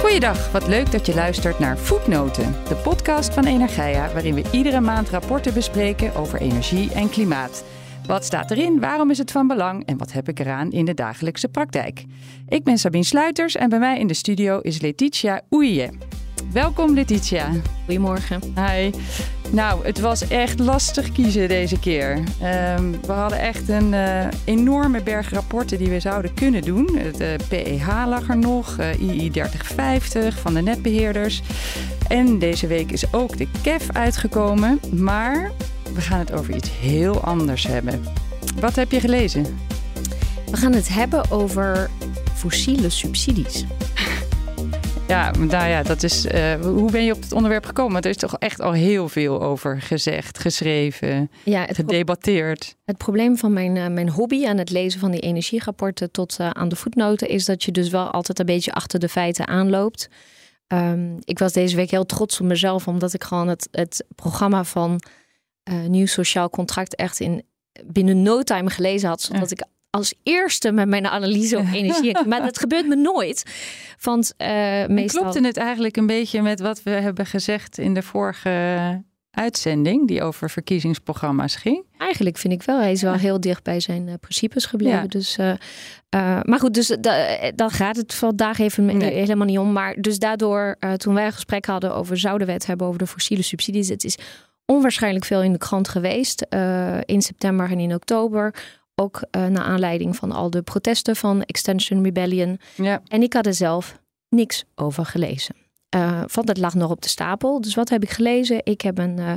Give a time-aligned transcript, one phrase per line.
[0.00, 4.80] Goeiedag, wat leuk dat je luistert naar Voetnoten, de podcast van Energia, waarin we iedere
[4.80, 7.64] maand rapporten bespreken over energie en klimaat.
[8.06, 10.94] Wat staat erin, waarom is het van belang en wat heb ik eraan in de
[10.94, 12.04] dagelijkse praktijk?
[12.48, 15.90] Ik ben Sabine Sluiters en bij mij in de studio is Letitia Oeije.
[16.52, 17.50] Welkom Letitia.
[17.84, 18.40] Goedemorgen.
[18.54, 18.90] Hi.
[19.50, 22.22] Nou, het was echt lastig kiezen deze keer.
[22.40, 26.86] Ehm, we hadden echt een uh, enorme berg rapporten die we zouden kunnen doen.
[27.16, 31.42] De PEH lag er nog, uh, II 3050 van de netbeheerders.
[32.08, 34.80] En deze week is ook de KEF uitgekomen.
[34.92, 35.50] Maar
[35.94, 38.04] we gaan het over iets heel anders hebben.
[38.60, 39.58] Wat heb je gelezen?
[40.50, 41.90] We gaan het hebben over
[42.34, 43.64] fossiele subsidies.
[45.08, 46.26] Ja, nou ja, dat is.
[46.26, 48.02] Uh, hoe ben je op het onderwerp gekomen?
[48.02, 52.58] Er is toch echt al heel veel over gezegd, geschreven, ja, het gedebatteerd.
[52.58, 56.36] Pro het probleem van mijn, uh, mijn hobby aan het lezen van die energierapporten tot
[56.40, 59.46] uh, aan de voetnoten is dat je dus wel altijd een beetje achter de feiten
[59.46, 60.08] aanloopt.
[60.68, 64.64] Um, ik was deze week heel trots op mezelf, omdat ik gewoon het, het programma
[64.64, 65.00] van
[65.88, 67.42] Nieuw Sociaal Contract echt in
[67.84, 69.64] binnen no time gelezen had, zodat ik
[69.96, 72.16] als eerste met mijn analyse op energie.
[72.28, 73.42] maar dat gebeurt me nooit.
[74.00, 74.48] Want uh,
[74.86, 75.22] meestal...
[75.22, 79.04] Klopte het eigenlijk een beetje met wat we hebben gezegd in de vorige
[79.36, 81.84] uitzending die over verkiezingsprogramma's ging?
[81.98, 82.78] Eigenlijk vind ik wel.
[82.78, 85.08] Hij is wel heel dicht bij zijn uh, principes gebleven.
[85.08, 85.56] Dus, uh, uh,
[86.42, 86.96] maar goed, dus
[87.54, 89.12] dan gaat het vandaag even nee.
[89.12, 89.72] helemaal niet om.
[89.72, 93.06] Maar dus daardoor, toen wij een gesprek hadden over zouden we het hebben over de
[93.06, 93.88] fossiele subsidies.
[93.88, 94.18] Het is
[94.64, 96.46] onwaarschijnlijk veel in de krant geweest.
[97.04, 98.54] in september en in oktober
[99.00, 102.60] ook uh, naar aanleiding van al de protesten van Extension Rebellion.
[102.74, 103.02] Ja.
[103.08, 105.54] En ik had er zelf niks over gelezen.
[105.96, 107.60] Uh, want het lag nog op de stapel.
[107.60, 108.60] Dus wat heb ik gelezen?
[108.64, 109.32] Ik heb een, uh,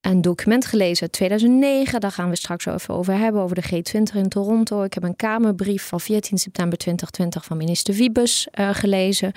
[0.00, 2.00] een document gelezen uit 2009.
[2.00, 4.82] Daar gaan we straks even over hebben, over de G20 in Toronto.
[4.82, 9.32] Ik heb een Kamerbrief van 14 september 2020 van minister Wiebes gelezen.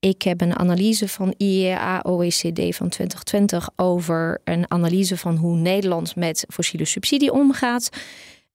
[0.00, 6.16] Ik heb een analyse van IEA OECD van 2020 over een analyse van hoe Nederland
[6.16, 7.88] met fossiele subsidie omgaat.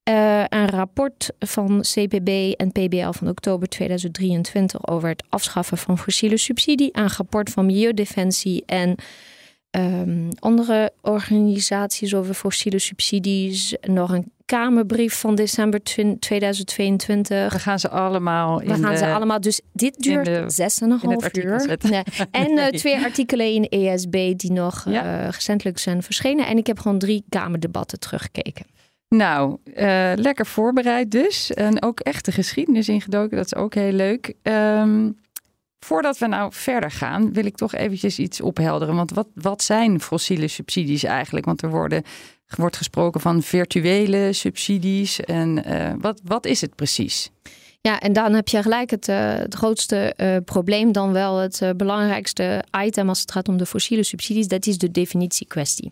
[0.10, 6.38] Uh, een rapport van CPB en PBL van oktober 2023 over het afschaffen van fossiele
[6.38, 6.90] subsidie.
[6.92, 8.96] Een rapport van Milieudefensie en
[9.72, 13.76] um, andere organisaties over fossiele subsidies.
[13.82, 15.84] Nog een Kamerbrief van december
[16.20, 17.54] 2022.
[17.54, 18.60] We gaan ze allemaal.
[18.60, 19.42] We gaan ze allemaal.
[19.42, 21.78] Dus dit duurt zes en een half uur.
[21.90, 22.04] Nee.
[22.32, 25.24] En uh, twee artikelen in ESB die nog ja.
[25.24, 26.48] uh, recentelijk zijn verschenen.
[26.48, 28.66] En ik heb gewoon drie Kamerdebatten teruggekeken.
[29.14, 31.52] Nou, uh, lekker voorbereid dus.
[31.52, 33.38] En ook echt de geschiedenis ingedoken.
[33.38, 34.34] Dat is ook heel leuk.
[34.44, 35.20] Um,
[35.80, 38.96] voordat we nou verder gaan, wil ik toch eventjes iets ophelderen.
[38.96, 41.46] Want wat, wat zijn fossiele subsidies eigenlijk?
[41.46, 42.04] Want er worden,
[42.56, 45.20] wordt gesproken van virtuele subsidies.
[45.20, 47.30] En uh, wat, wat is het precies?
[47.82, 53.10] Ja, en dan heb je gelijk het, het grootste probleem, dan wel het belangrijkste item
[53.10, 54.48] als het gaat om de fossiele subsidies.
[54.48, 55.92] Dat is de definitiekwestie.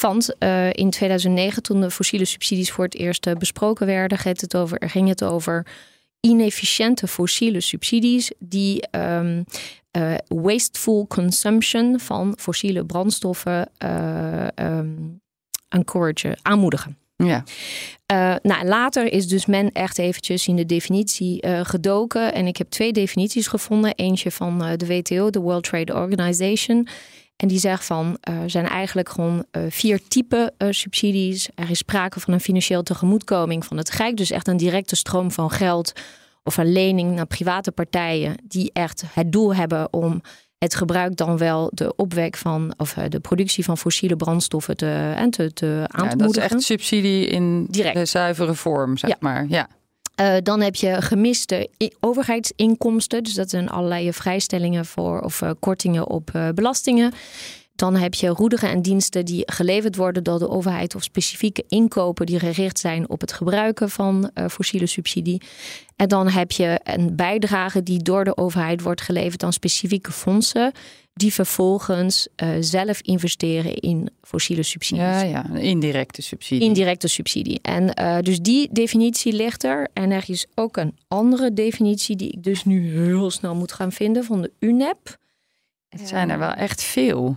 [0.00, 0.34] Want
[0.72, 5.08] in 2009, toen de fossiele subsidies voor het eerst besproken werden, ging het over, ging
[5.08, 5.66] het over
[6.20, 9.44] inefficiënte fossiele subsidies die um,
[10.26, 13.70] wasteful consumption van fossiele brandstoffen
[14.56, 15.20] um,
[15.68, 16.98] encouragen, aanmoedigen.
[17.24, 17.44] Ja.
[18.12, 22.34] Uh, nou, later is dus men echt eventjes in de definitie uh, gedoken.
[22.34, 23.94] En ik heb twee definities gevonden.
[23.94, 26.88] Eentje van uh, de WTO, de World Trade Organization.
[27.38, 31.48] En die zegt van er zijn eigenlijk gewoon vier typen subsidies.
[31.54, 34.16] Er is sprake van een financieel tegemoetkoming van het Rijk.
[34.16, 35.92] Dus echt een directe stroom van geld
[36.42, 40.22] of een lening naar private partijen die echt het doel hebben om
[40.58, 45.12] het gebruik dan wel de opwek van of eh, de productie van fossiele brandstoffen te,
[45.16, 47.96] en te, te aan ja, Dat is echt subsidie in Direct.
[47.96, 49.46] de zuivere vorm, zeg maar.
[49.48, 49.68] Ja.
[50.20, 51.68] Uh, dan heb je gemiste
[52.00, 53.22] overheidsinkomsten.
[53.22, 57.12] Dus dat zijn allerlei vrijstellingen voor of uh, kortingen op uh, belastingen.
[57.78, 62.26] Dan heb je roederen en diensten die geleverd worden door de overheid of specifieke inkopen
[62.26, 65.42] die gericht zijn op het gebruiken van uh, fossiele subsidie.
[65.96, 70.72] En dan heb je een bijdrage die door de overheid wordt geleverd aan specifieke fondsen
[71.12, 75.02] die vervolgens uh, zelf investeren in fossiele subsidies.
[75.02, 76.68] Ja, ja, indirecte subsidie.
[76.68, 77.58] Indirecte subsidie.
[77.62, 79.88] En uh, dus die definitie ligt er.
[79.92, 83.92] En er is ook een andere definitie die ik dus nu heel snel moet gaan
[83.92, 85.16] vinden van de UNEP.
[85.88, 87.36] Het zijn er wel echt veel.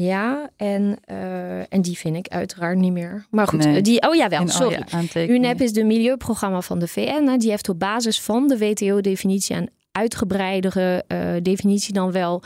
[0.00, 3.26] Ja, en, uh, en die vind ik uiteraard niet meer.
[3.30, 3.82] Maar goed, nee.
[3.82, 4.84] die, oh ja, wel, sorry.
[5.14, 7.38] UNEP is de milieuprogramma van de VN.
[7.38, 12.42] Die heeft op basis van de WTO-definitie een uitgebreidere uh, definitie dan wel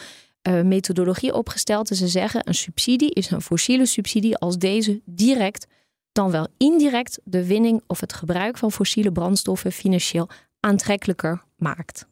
[0.48, 1.88] uh, methodologie opgesteld.
[1.88, 5.66] Dus ze zeggen een subsidie is een fossiele subsidie als deze direct
[6.12, 10.28] dan wel indirect de winning of het gebruik van fossiele brandstoffen financieel
[10.60, 12.06] aantrekkelijker maakt.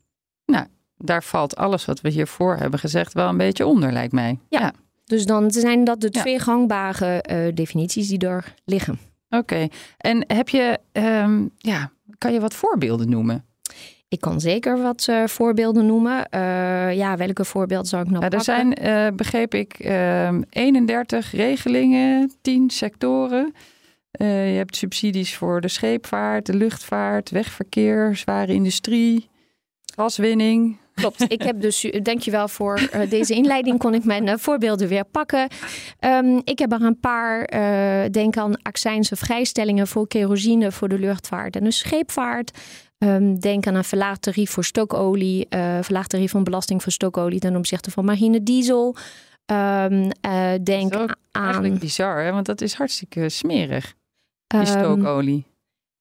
[0.45, 0.67] Nou,
[0.97, 4.39] daar valt alles wat we hiervoor hebben gezegd wel een beetje onder, lijkt mij.
[4.49, 4.73] Ja,
[5.11, 8.99] dus dan zijn dat de twee gangbare uh, definities die er liggen.
[9.31, 13.45] Oké, en heb je, um, ja, kan je wat voorbeelden noemen?
[14.09, 16.27] Ik kan zeker wat uh, voorbeelden noemen.
[16.35, 19.79] Uh, ja, welke voorbeelden zou ik nog nou, Er zijn, uh, begreep ik,
[20.51, 23.55] 31 regelingen, 10 sectoren.
[24.19, 24.25] je
[24.57, 29.29] hebt subsidies voor de scheepvaart, de luchtvaart, wegverkeer, zware industrie,
[29.95, 30.79] gaswinning.
[31.01, 31.25] Klopt.
[31.33, 35.49] Ik heb dus, dankjewel voor deze inleiding, kon ik mijn voorbeelden weer pakken.
[36.01, 37.47] Um, ik heb er een paar,
[38.11, 42.59] denk aan accijnse vrijstellingen voor kerosine voor de luchtvaart en de scheepvaart.
[42.99, 47.41] Um, denk aan een verlaagd tarief voor stokolie, uh, verlaagd tarief van belasting voor stokolie
[47.41, 48.97] ten opzichte van marine diesel.
[49.47, 51.45] Um, uh, denk dat is aan.
[51.45, 52.33] Eigenlijk bizar, hè?
[52.33, 53.95] want dat is hartstikke smerig.
[54.47, 55.47] Die stookolie.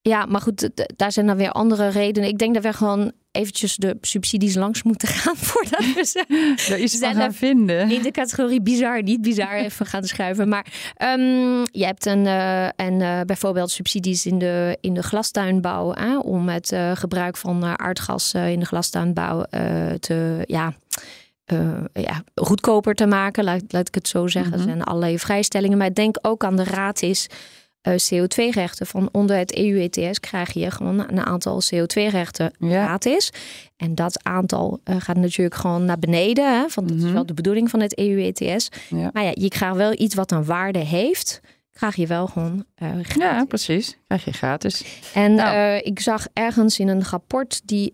[0.01, 2.29] Ja, maar goed, daar zijn dan weer andere redenen.
[2.29, 6.25] Ik denk dat we gewoon eventjes de subsidies langs moeten gaan voordat we ze
[6.69, 7.91] Daar is van gaan vinden.
[7.91, 10.49] In de categorie bizar, niet bizar even gaan schuiven.
[10.49, 10.65] Maar
[11.17, 16.17] um, je hebt een, uh, en, uh, bijvoorbeeld subsidies in de, in de glastuinbouw hè,
[16.17, 19.43] om het uh, gebruik van aardgas in de glastuinbouw
[19.99, 20.73] te ja.
[21.93, 24.51] ja, goedkoper te maken, laat, laat ik het zo zeggen.
[24.51, 24.67] Mm -hmm.
[24.67, 25.77] Er zijn allerlei vrijstellingen.
[25.77, 27.27] Maar ik denk ook aan de raad is
[27.91, 28.87] CO2-rechten.
[28.87, 32.85] Van onder het EU-ETS krijg je gewoon een aantal CO2-rechten ja.
[32.85, 33.31] gratis.
[33.77, 36.59] En dat aantal uh, gaat natuurlijk gewoon naar beneden.
[36.59, 36.69] Hè?
[36.69, 37.07] Van, dat mm -hmm.
[37.07, 38.69] is wel de bedoeling van het EU-ETS.
[38.89, 39.09] Ja.
[39.13, 41.41] Maar ja, je krijgt wel iets wat een waarde heeft.
[41.71, 43.15] Krijg je wel gewoon uh, gratis.
[43.15, 43.97] Ja, precies.
[44.07, 44.83] Krijg je gratis.
[45.13, 45.77] En nou.
[45.77, 47.93] ik zag ergens in een rapport die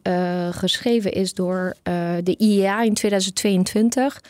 [0.51, 1.75] geschreven is door
[2.23, 4.21] de IEA in 2022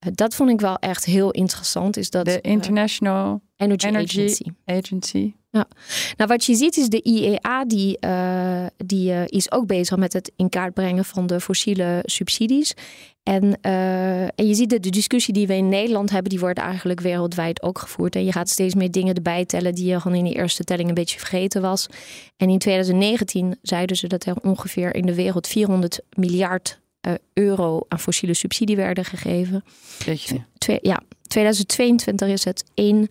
[0.00, 1.96] dat vond ik wel echt heel interessant.
[1.96, 4.44] Is dat, de International Energy, Energy Agency.
[4.64, 5.32] Agency.
[5.50, 5.66] Ja.
[6.16, 10.12] Nou, wat je ziet is de IEA die, uh, die uh, is ook bezig met
[10.12, 12.74] het in kaart brengen van de fossiele subsidies.
[13.22, 16.58] En, uh, en je ziet dat de discussie die we in Nederland hebben, die wordt
[16.58, 18.14] eigenlijk wereldwijd ook gevoerd.
[18.14, 20.88] En je gaat steeds meer dingen erbij tellen die je gewoon in de eerste telling
[20.88, 21.86] een beetje vergeten was.
[22.36, 27.80] En in 2019 zeiden ze dat er ongeveer in de wereld 400 miljard uh, euro
[27.88, 29.64] aan fossiele subsidie werden gegeven.
[30.58, 33.08] Twee, ja, 2022 is het 1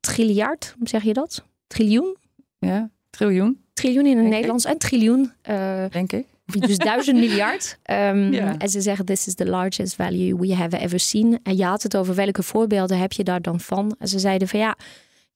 [0.00, 1.44] triljard, zeg je dat?
[1.66, 2.16] Triljoen?
[2.58, 3.60] Ja, triljoen.
[3.72, 5.32] Triljoen in het Nederlands en triljoen.
[5.50, 6.26] Uh, Denk ik.
[6.44, 7.78] Dus duizend miljard.
[7.90, 8.58] Um, ja.
[8.58, 11.40] En ze zeggen, this is the largest value we have ever seen.
[11.42, 13.96] En je had het over welke voorbeelden heb je daar dan van?
[13.98, 14.76] En ze zeiden van ja,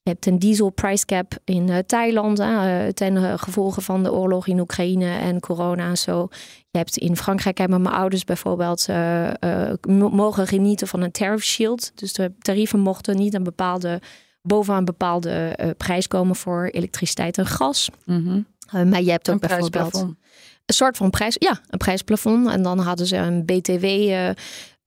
[0.04, 4.46] je hebt een diesel price cap in uh, Thailand uh, ten gevolge van de oorlog
[4.46, 6.28] in Oekraïne en corona en zo.
[6.70, 8.88] Je hebt in Frankrijk hebben mijn ouders bijvoorbeeld
[10.12, 11.92] mogen genieten van een tariff shield.
[11.94, 14.00] Dus de tarieven mochten niet een bepaalde
[14.42, 17.90] boven een bepaalde prijs komen voor elektriciteit en gas.
[18.04, 18.88] Mm -hmm.
[18.88, 20.06] maar je hebt ook een bijvoorbeeld
[20.66, 22.48] een soort van prijs, ja, een prijsplafond.
[22.48, 23.84] En dan hadden ze een BTW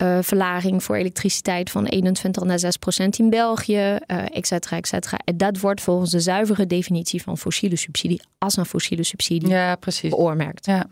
[0.04, 4.88] uh, verlaging voor elektriciteit van 21 naar 6 procent in België, uh, et cetera, et
[4.88, 5.18] cetera.
[5.24, 9.76] En dat wordt volgens de zuivere definitie van fossiele subsidie als een fossiele subsidie ja,
[9.76, 10.10] precies.
[10.10, 10.66] beoormerkt.
[10.66, 10.86] Ja.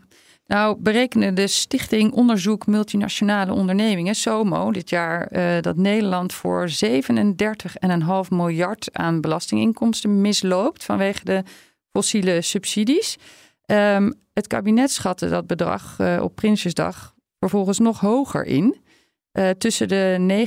[0.46, 6.86] Nou, berekenen de Stichting Onderzoek Multinationale Ondernemingen, SOMO, dit jaar uh, dat Nederland voor 37,5
[8.28, 11.42] miljard aan belastinginkomsten misloopt vanwege de
[11.92, 13.16] fossiele subsidies.
[13.66, 18.76] Um, het kabinet schatte dat bedrag uh, op Prinsjesdag vervolgens nog hoger in.
[19.38, 20.44] Uh, tussen de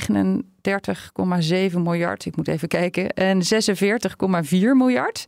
[1.72, 5.26] 39,7 miljard, ik moet even kijken, en 46,4 miljard.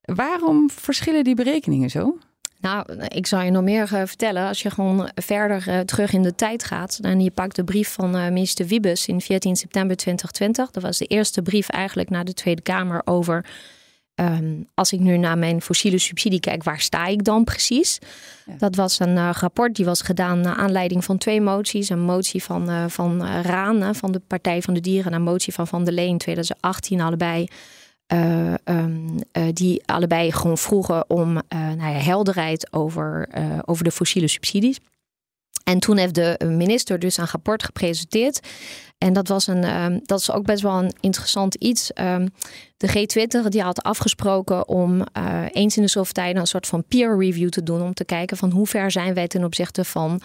[0.00, 2.18] Waarom verschillen die berekeningen zo?
[2.60, 4.48] Nou, ik zal je nog meer uh, vertellen.
[4.48, 7.92] Als je gewoon verder uh, terug in de tijd gaat en je pakt de brief
[7.92, 10.70] van minister Wiebes in 14 september 2020.
[10.70, 13.44] Dat was de eerste brief eigenlijk naar de Tweede Kamer over
[14.20, 17.98] Um, als ik nu naar mijn fossiele subsidie kijk, waar sta ik dan precies?
[18.46, 18.54] Ja.
[18.58, 21.88] Dat was een uh, rapport die was gedaan naar aanleiding van twee moties.
[21.88, 25.24] Een motie van, uh, van uh, Raan, van de Partij van de Dieren, en een
[25.24, 27.46] motie van Van der Leen 2018, allebei.
[28.64, 29.18] Um,
[29.52, 33.28] die allebei gewoon vroegen om nou ja, helderheid over,
[33.64, 34.78] over de fossiele subsidies.
[35.64, 38.40] En toen heeft de minister dus een rapport gepresenteerd.
[38.98, 41.90] En dat, was een, um, dat is ook best wel een interessant iets.
[42.00, 42.28] Um,
[42.76, 46.84] de G20 die had afgesproken om uh, eens in de zoveel tijd een soort van
[46.84, 47.82] peer review te doen.
[47.82, 50.20] Om te kijken van hoe ver zijn wij ten opzichte van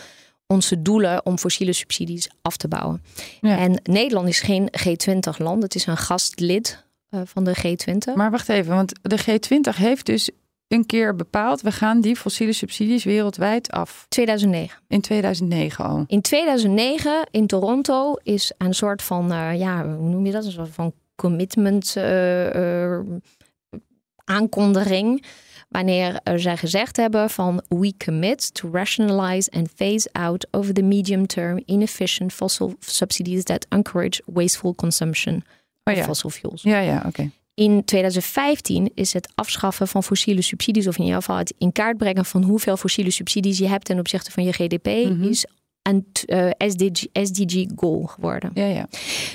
[0.48, 3.04] onze doelen om fossiele subsidies af te bouwen.
[3.42, 3.58] Ja.
[3.58, 5.64] En Nederland is geen G20 land.
[5.64, 8.14] Het is een gastlid uh, van de G20.
[8.14, 10.30] Maar wacht even, want de G20 heeft dus
[10.70, 14.06] een keer bepaald, we gaan die fossiele subsidies wereldwijd af.
[14.10, 14.80] 2009.
[14.88, 16.04] In 2009 al.
[16.08, 20.46] In 2009 in Toronto is een soort van, uh, ja, hoe noem je dat?
[20.46, 23.00] Een soort van commitment uh, uh,
[24.24, 25.26] aankondiging
[25.70, 31.28] wanneer zij gezegd hebben van we commit to rationalize and phase out over the medium
[31.28, 35.44] term inefficient fossil subsidies that encourage wasteful consumption
[35.84, 36.62] Oh of fossil fuels.
[36.62, 37.32] Ja, ja, oké.
[37.60, 41.98] In 2015 is het afschaffen van fossiele subsidies, of in ieder geval het in kaart
[41.98, 45.24] brengen van hoeveel fossiele subsidies je hebt ten opzichte van je GDP, Mhm.
[45.24, 45.46] is
[45.82, 48.52] een eh, SDG, SDG goal geworden.
[48.54, 48.88] Ja, ja.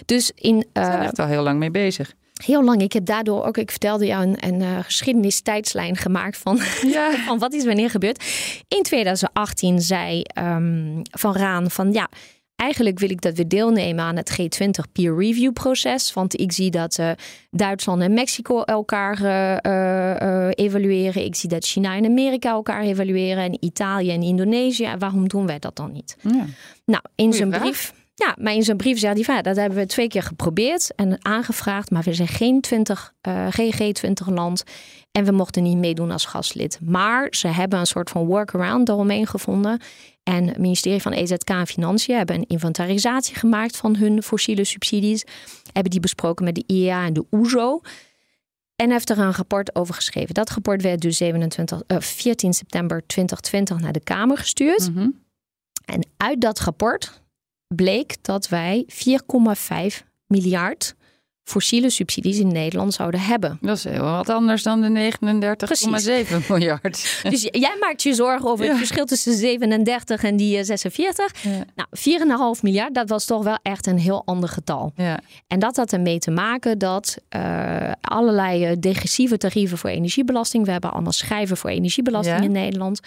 [0.05, 2.15] Dus in Ze zijn eh, echt al heel lang mee bezig.
[2.45, 6.61] heel lang, ik heb daardoor ook, ik vertelde jou een, een eh, geschiedenistijdslijn gemaakt van,
[6.87, 7.11] Ja.
[7.27, 8.25] van wat is wanneer gebeurd.
[8.69, 12.09] In 2018 zei ehm, Van Raan van ja,
[12.57, 16.13] eigenlijk wil ik dat we deelnemen aan het G20 peer review proces.
[16.13, 17.11] Want ik zie dat eh,
[17.51, 21.25] Duitsland en Mexico elkaar eh, eh, evalueren.
[21.25, 23.45] Ik zie dat China en Amerika elkaar evalueren.
[23.45, 24.95] En Italië en Indonesië.
[24.99, 26.17] Waarom doen wij dat dan niet?
[26.23, 26.47] ja.
[26.85, 27.93] Nou, in zijn brief.
[28.15, 31.25] Ja, maar in zijn brief zei hij van dat hebben we twee keer geprobeerd en
[31.25, 34.65] aangevraagd, maar we zijn geen 20, eh geen G20 land
[35.13, 36.79] en we mochten niet meedoen als gastlid.
[36.83, 39.81] Maar ze hebben een soort van workaround daaromheen gevonden.
[40.25, 45.25] En het ministerie van EZK en Financiën hebben een inventarisatie gemaakt van hun fossiele subsidies.
[45.73, 47.81] Hebben die besproken met de IEA en de OESO.
[48.77, 50.35] En heeft er een rapport over geschreven.
[50.35, 54.91] Dat rapport werd dus 27, eh, 14 september 2020 naar de Kamer gestuurd.
[54.95, 55.09] Mhm.
[55.85, 57.23] En uit dat rapport
[57.67, 60.95] bleek dat wij 4,5 miljard
[61.45, 63.59] fossiele subsidies in Nederland zouden hebben.
[63.61, 65.13] Dat is heel wat anders dan de
[66.39, 67.23] 39,7 miljard.
[67.31, 71.43] Dus jij maakt je zorgen over het verschil tussen 37 en die eh, 46.
[71.43, 71.51] Ja.
[71.75, 74.93] Nou, 4,5 miljard, dat was toch wel echt een heel ander getal.
[74.97, 75.21] Ja.
[75.47, 80.65] En dat had ermee te maken dat eh, allerlei eh, degressieve tarieven voor energiebelasting.
[80.65, 83.01] We hebben allemaal schijven voor energiebelasting in Nederland.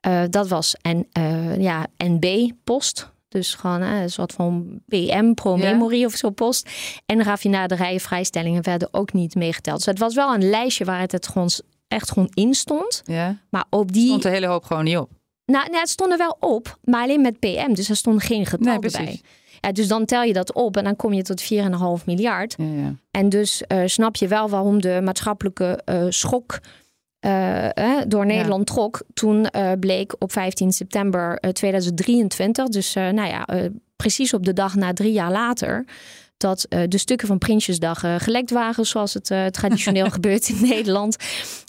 [0.00, 3.10] Eh, dat was en, eh, ja, NB-post.
[3.32, 6.70] Dus gewoon een soort van PM, pro-memory of zo post.
[7.06, 9.76] En raffinaderijen vrijstellingen werden ook niet meegeteld.
[9.76, 11.50] Dus het was wel een lijstje waar het, het gewoon
[11.88, 13.02] echt gewoon in stond.
[13.04, 13.38] ja.
[13.50, 14.06] Maar op die...
[14.06, 15.10] Stond de hele hoop gewoon niet op.
[15.44, 17.72] Nou, nou, het stond er wel op, maar alleen met PM.
[17.72, 19.20] Dus er stond geen getal Nee, precies.
[19.60, 22.54] Ja, dus dan tel je dat op en dan kom je tot 4,5 miljard.
[22.58, 22.94] Ja, ja.
[23.10, 26.58] En dus eh, snap je wel waarom de maatschappelijke eh, schok
[27.22, 29.02] eh, eh, door Nederland trok.
[29.14, 33.48] Toen eh, bleek op 15 september eh, 2023, dus nou ja,
[33.96, 35.84] precies op de dag na drie jaar later.
[36.36, 41.16] Dat de stukken van Prinsjesdag gelekt waren, zoals het traditioneel gebeurt in Nederland.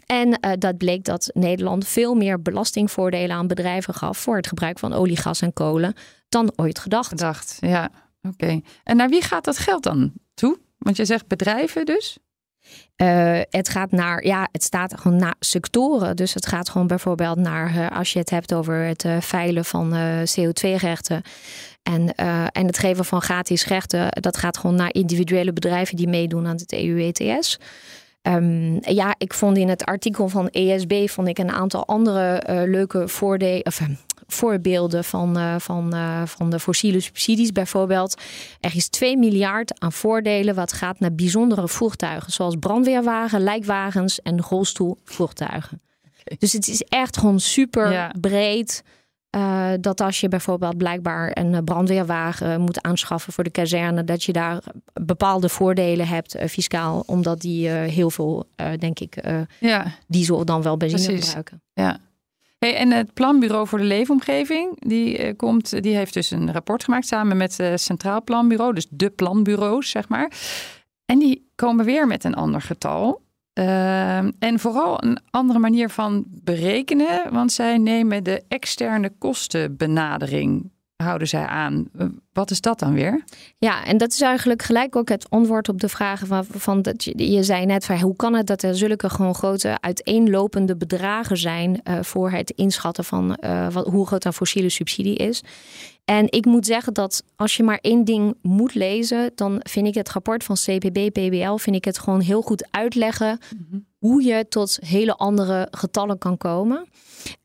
[0.06, 4.94] En dat bleek dat Nederland veel meer belastingvoordelen aan bedrijven gaf voor het gebruik van
[4.94, 5.94] olie, gas en kolen
[6.30, 7.08] dan ooit gedacht.
[7.08, 7.90] Gedacht, ja.
[8.22, 8.62] Oké.
[8.84, 10.60] En naar wie gaat dat geld dan toe?
[10.78, 12.18] Want je zegt bedrijven dus?
[12.96, 16.16] Eh, het gaat naar, ja, het staat gewoon naar sectoren.
[16.16, 19.66] Dus het gaat gewoon bijvoorbeeld naar, eh, als je het hebt over het eh, veilen
[19.66, 21.22] van eh, CO2-rechten.
[21.84, 22.16] En,
[22.52, 26.56] en het geven van gratis rechten, dat gaat gewoon naar individuele bedrijven die meedoen aan
[26.56, 27.60] het EU-ETS.
[28.22, 33.08] Ehm, ja, ik vond in het artikel van ESB vond ik een aantal andere leuke
[33.08, 33.74] voordelen.
[34.34, 37.52] Voorbeelden van, eh, van, eh, van de fossiele subsidies.
[37.52, 38.22] Bijvoorbeeld,
[38.60, 44.42] er is 2 miljard aan voordelen wat gaat naar bijzondere voertuigen, zoals brandweerwagen, lijkwagens en
[44.42, 45.82] rolstoelvoertuigen.
[46.38, 48.12] Dus het is echt gewoon super Ja.
[48.22, 48.84] breed.
[49.30, 54.32] eh, dat als je bijvoorbeeld blijkbaar een brandweerwagen moet aanschaffen voor de kazerne, dat je
[54.34, 54.64] daar
[54.94, 58.46] bepaalde voordelen hebt fiscaal, omdat die heel veel,
[58.80, 59.16] denk ik,
[59.60, 61.26] Ja, diesel dan wel benzine Precies.
[61.26, 61.62] gebruiken.
[61.74, 61.98] ja.
[62.64, 66.84] Hey, en het Planbureau voor de Leefomgeving, die, eh, komt, die heeft dus een rapport
[66.84, 70.32] gemaakt samen met het Centraal Planbureau, dus de planbureaus, zeg maar.
[71.06, 73.22] En die komen weer met een ander getal.
[73.54, 80.72] Ehm, en vooral een andere manier van berekenen, want zij nemen de externe kostenbenadering,
[81.04, 81.90] houden zij aan.
[82.34, 83.24] Wat is dat dan weer?
[83.58, 87.04] Ja, en dat is eigenlijk gelijk ook het antwoord op de vragen van, van dat
[87.04, 91.38] je, je zei net van hoe kan het dat er zulke gewoon grote uiteenlopende bedragen
[91.38, 95.44] zijn eh, voor het inschatten van eh, wat, hoe groot een fossiele subsidie is.
[96.06, 99.94] En ik moet zeggen dat als je maar één ding moet lezen, dan vind ik
[99.94, 103.40] het rapport van CPB, PBL, vind ik het gewoon heel goed uitleggen
[104.04, 106.88] hoe je tot hele andere getallen kan komen.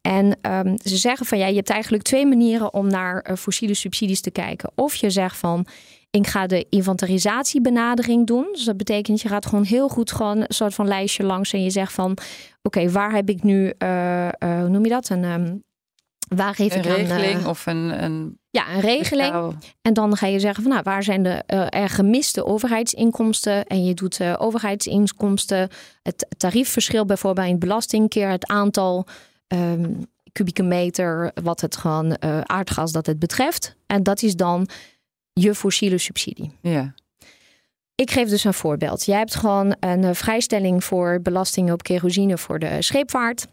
[0.01, 3.75] En ehm, ze zeggen van ja, je hebt eigenlijk twee manieren om naar eh, fossiele
[3.75, 4.71] subsidies te kijken.
[4.75, 5.67] Of je zegt van
[6.11, 8.49] ik ga de inventarisatiebenadering doen.
[8.53, 11.63] Dus dat betekent je gaat gewoon heel goed gewoon een soort van lijstje langs en
[11.63, 12.17] je zegt van
[12.63, 15.09] oké, waar heb ik nu, eh, eh, hoe noem je dat?
[15.09, 15.57] Een, ehm,
[16.37, 19.57] waar geef Een ik aan, regeling of een, een ja, een regeling.
[19.83, 23.67] En dan ga je zeggen van nou, waar zijn de eh, er gemiste overheidsinkomsten?
[23.67, 25.69] En je doet eh, overheidsinkomsten,
[26.03, 29.07] het tariefverschil bijvoorbeeld in belasting keer het aantal
[29.47, 29.93] ehm,
[30.33, 33.77] kubieke meter wat het gewoon eh, aardgas dat het betreft.
[33.87, 34.69] En dat is dan
[35.33, 36.53] je fossiele subsidie.
[36.61, 36.95] Ja.
[37.95, 39.05] Ik geef dus een voorbeeld.
[39.05, 43.47] Jij hebt gewoon een vrijstelling voor belastingen op kerosine voor de scheepvaart.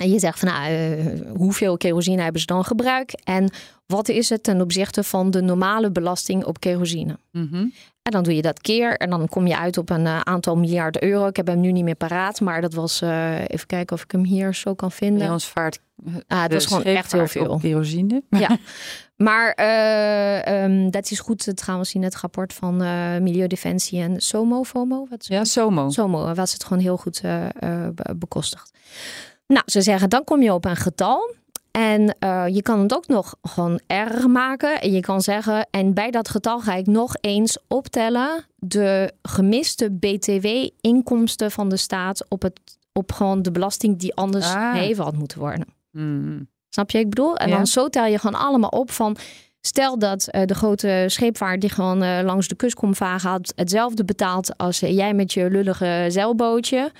[0.00, 3.22] En je zegt van nou, uh, hoeveel kerosine hebben ze dan gebruikt?
[3.24, 3.50] En
[3.86, 7.18] wat is het ten opzichte van de normale belasting op kerosine?
[7.32, 7.66] Mhm.
[8.02, 10.56] En dan doe je dat keer en dan kom je uit op een uh, aantal
[10.56, 11.26] miljard euro.
[11.26, 14.10] Ik heb hem nu niet meer paraat, maar dat was, uh, even kijken of ik
[14.10, 15.18] hem hier zo kan vinden.
[15.18, 15.80] Bij ons vaart
[16.26, 17.58] ah, het was gewoon echt heel veel.
[17.58, 18.22] Kerosine.
[18.30, 18.58] Ja,
[19.28, 22.76] maar uh, um, dat is goed trouwens in het rapport van
[23.22, 25.06] Milieudefensie en SOMO, FOMO.
[25.10, 25.90] Wat ja, SOMO.
[25.90, 27.22] SOMO was het gewoon heel goed
[28.16, 28.70] bekostigd.
[29.50, 31.34] Nou, ze zeggen dan kom je op een getal.
[31.70, 34.80] En uh, je kan het ook nog gewoon erger maken.
[34.80, 39.90] En je kan zeggen, en bij dat getal ga ik nog eens optellen de gemiste
[39.90, 42.60] BTW-inkomsten van de staat op, het,
[42.92, 44.70] op gewoon de belasting die anders Ah.
[44.72, 45.66] geheven had moeten worden.
[45.90, 46.42] Mhm.
[46.68, 46.98] Snap je?
[46.98, 47.56] Ik bedoel, en Ja.
[47.56, 49.16] dan zo tel je gewoon allemaal op van.
[49.60, 53.52] Stel dat eh, de grote scheepvaart die gewoon eh, langs de kust komt varen, had
[53.56, 56.92] hetzelfde betaald als eh, jij met je lullige zeilbootje.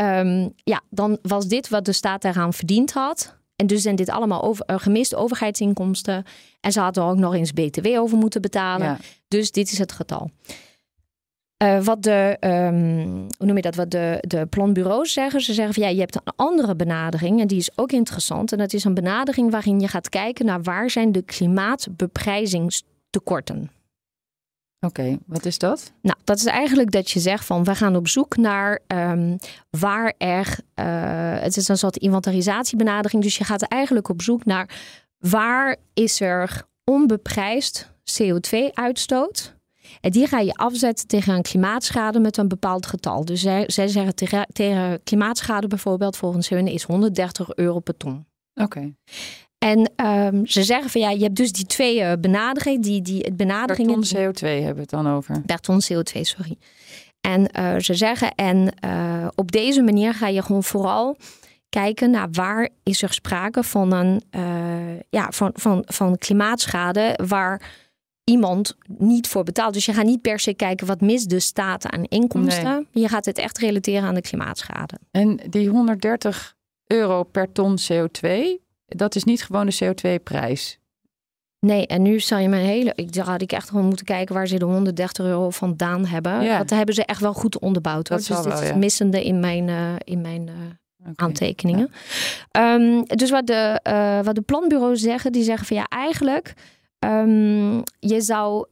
[0.00, 3.38] Ehm, ja, dan was dit wat de staat daaraan verdiend had.
[3.56, 6.24] En dus zijn dit allemaal over, eh, gemiste overheidsinkomsten.
[6.60, 8.86] En ze hadden er ook nog eens BTW over moeten betalen.
[8.86, 8.98] Ja.
[9.28, 10.30] Dus dit is het getal.
[11.56, 15.40] Eh, wat de, ehm, hoe noem je dat, wat de, de planbureaus zeggen.
[15.40, 18.52] Ze zeggen van ja, je hebt een andere benadering en die is ook interessant.
[18.52, 23.70] En dat is een benadering waarin je gaat kijken naar waar zijn de klimaatbeprijzingstekorten.
[24.80, 25.92] Oké, wat is dat?
[26.02, 29.36] Nou, dat is eigenlijk dat je zegt van we gaan op zoek naar ehm,
[29.70, 30.58] waar er.
[30.74, 33.22] eh, het is een soort inventarisatiebenadering.
[33.22, 34.70] Dus je gaat eigenlijk op zoek naar
[35.18, 39.58] waar is er onbeprijsd CO2-uitstoot.
[40.00, 43.24] En die ga je afzetten tegen een klimaatschade met een bepaald getal.
[43.24, 48.26] Dus zij, zij zeggen tegen, tegen klimaatschade bijvoorbeeld volgens hun is 130 euro per ton.
[48.54, 48.94] Oké.
[49.66, 52.80] En ehm, ze zeggen van ja, je hebt dus die twee eh, benaderingen.
[52.80, 54.00] Die, die Per benaderingen.
[54.00, 55.42] ton CO2 hebben we het dan over.
[55.46, 56.56] per ton CO2, sorry.
[57.20, 61.16] En eh, ze zeggen, en eh, op deze manier ga je gewoon vooral
[61.68, 64.22] kijken naar waar is er sprake van een
[65.10, 67.62] ja, van, van, van klimaatschade waar
[68.24, 69.74] iemand niet voor betaalt.
[69.74, 72.86] Dus je gaat niet per se kijken wat mist de staat aan inkomsten.
[72.92, 74.94] Je gaat het echt relateren aan de klimaatschade.
[75.10, 78.28] En die 130 euro per ton CO2,
[78.96, 80.80] dat is niet gewoon de CO2-prijs.
[81.60, 82.92] Nee, en nu zal je een hele.
[82.94, 86.42] Ik daar had ik echt gewoon moeten kijken waar ze de 130 euro vandaan hebben.
[86.42, 86.64] Ja.
[86.64, 88.08] Daar hebben ze echt wel goed onderbouwd.
[88.08, 88.18] Hoor.
[88.18, 88.66] Dat dus dit wel, is ja.
[88.66, 91.92] het missende in mijn, eh, in mijn eh, aantekeningen.
[92.50, 96.54] Ehm, dus wat de, eh, wat de planbureaus zeggen, die zeggen van ja, eigenlijk.
[96.98, 98.66] ehm, je zou,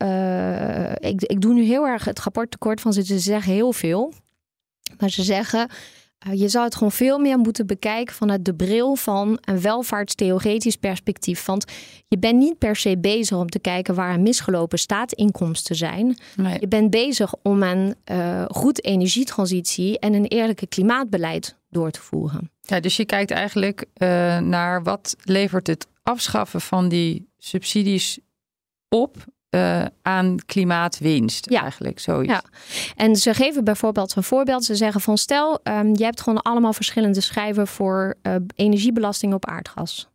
[0.98, 4.12] ik, ik doe nu heel erg het rapport tekort van ze, ze zeggen heel veel.
[4.98, 5.68] Maar ze zeggen,
[6.18, 11.44] je zou het gewoon veel meer moeten bekijken vanuit de bril van een welvaartstheoretisch perspectief.
[11.44, 11.64] Want
[12.08, 16.18] je bent niet per se bezig om te kijken waar een misgelopen staatsinkomsten zijn.
[16.36, 16.56] Nee.
[16.60, 22.50] Je bent bezig om een eh, goed energietransitie en een eerlijke klimaatbeleid door te voeren.
[22.60, 28.18] Ja, dus je kijkt eigenlijk eh, naar wat levert het afschaffen van die subsidies
[28.88, 29.16] op
[29.50, 31.62] eh, aan klimaatwinst Ja.
[31.62, 31.98] eigenlijk.
[31.98, 32.32] Zoiets.
[32.32, 32.42] Ja.
[32.96, 34.64] En ze geven bijvoorbeeld een voorbeeld.
[34.64, 39.46] Ze zeggen van stel, ehm, je hebt gewoon allemaal verschillende schijven voor eh, energiebelasting op
[39.46, 40.08] aardgas.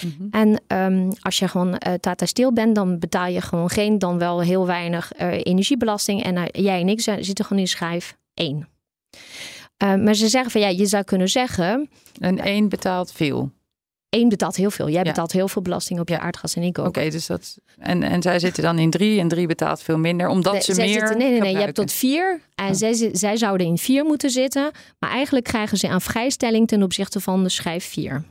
[0.00, 0.28] Mhm.
[0.30, 4.18] En ehm, als je gewoon eh, Tata Steel bent, dan betaal je gewoon geen, dan
[4.18, 6.22] wel heel weinig energiebelasting.
[6.22, 8.68] En jij en ik zitten gewoon in schijf 1.
[9.78, 11.88] maar ze zeggen van ja, je zou kunnen zeggen,
[12.18, 13.50] En één betaalt veel.
[14.10, 14.86] Één betaalt heel veel.
[14.88, 15.02] Jij Ja.
[15.02, 16.20] betaalt heel veel belasting op je Ja.
[16.20, 16.86] aardgas en ik ook.
[16.86, 17.58] Oké, dus dat.
[17.78, 20.74] En, en zij zitten dan in drie en drie betaalt veel minder, omdat Nee, ze
[20.74, 20.88] meer.
[20.88, 21.52] zitten- nee, nee, nee.
[21.52, 22.40] Je hebt tot vier.
[22.54, 22.74] En Oh.
[22.74, 24.70] zij, zi- zij zouden in vier moeten zitten.
[24.98, 28.24] Maar eigenlijk krijgen ze een vrijstelling ten opzichte van de schijf vier.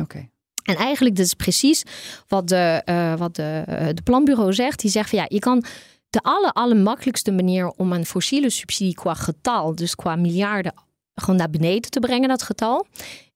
[0.00, 0.28] Oké.
[0.62, 1.82] En eigenlijk, dat is precies
[2.28, 4.80] wat de, eh, wat de, eh, de planbureau zegt.
[4.80, 5.64] Die zegt van ja, je kan
[6.10, 10.74] de aller, allermakkelijkste manier om een fossiele subsidie qua getal, dus qua miljarden,
[11.14, 12.86] gewoon naar beneden te brengen, dat getal,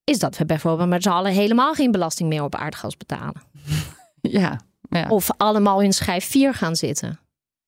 [0.04, 3.42] is dat we bijvoorbeeld met z'n allen helemaal geen belasting meer op aardgas betalen.
[4.22, 4.60] Ja.
[4.88, 5.08] ja.
[5.08, 7.20] Of allemaal in schijf 4 gaan zitten.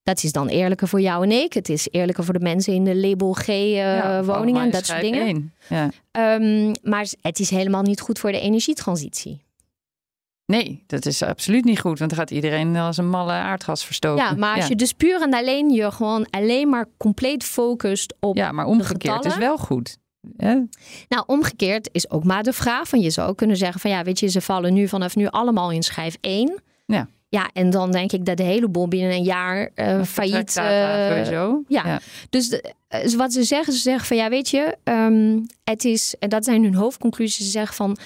[0.02, 1.52] Dat is dan eerlijker voor jou en ik.
[1.52, 4.86] Het is eerlijker voor de mensen in de label G eh, Ja, woningen en dat
[4.86, 5.54] soort dingen.
[5.68, 5.88] Ja.
[6.10, 9.42] Ehm, maar het is helemaal niet goed voor de energietransitie.
[10.46, 14.24] Nee, dat is absoluut niet goed, want dan gaat iedereen als een malle aardgas verstoken.
[14.24, 18.36] Ja, maar als je dus puur en alleen je gewoon alleen maar compleet focust op.
[18.36, 19.38] Ja, maar omgekeerd is getallen?
[19.38, 19.98] wel goed.
[20.36, 20.52] Hè?
[21.08, 24.02] Nou, omgekeerd is ook maar de vraag van je zou ook kunnen zeggen van ja,
[24.02, 26.60] weet je, ze vallen nu vanaf nu allemaal in schijf 1.
[26.86, 27.08] Ja.
[27.28, 30.50] Ja, en dan denk ik dat de hele boel binnen een jaar eh, failliet.
[31.08, 31.62] Sowieso.
[31.68, 32.00] ja.
[32.30, 36.14] Dus de- eh, wat ze zeggen, ze zeggen van ja, weet je, ehm, het is,
[36.18, 37.96] en dat zijn hun hoofdconclusies, ze zeggen van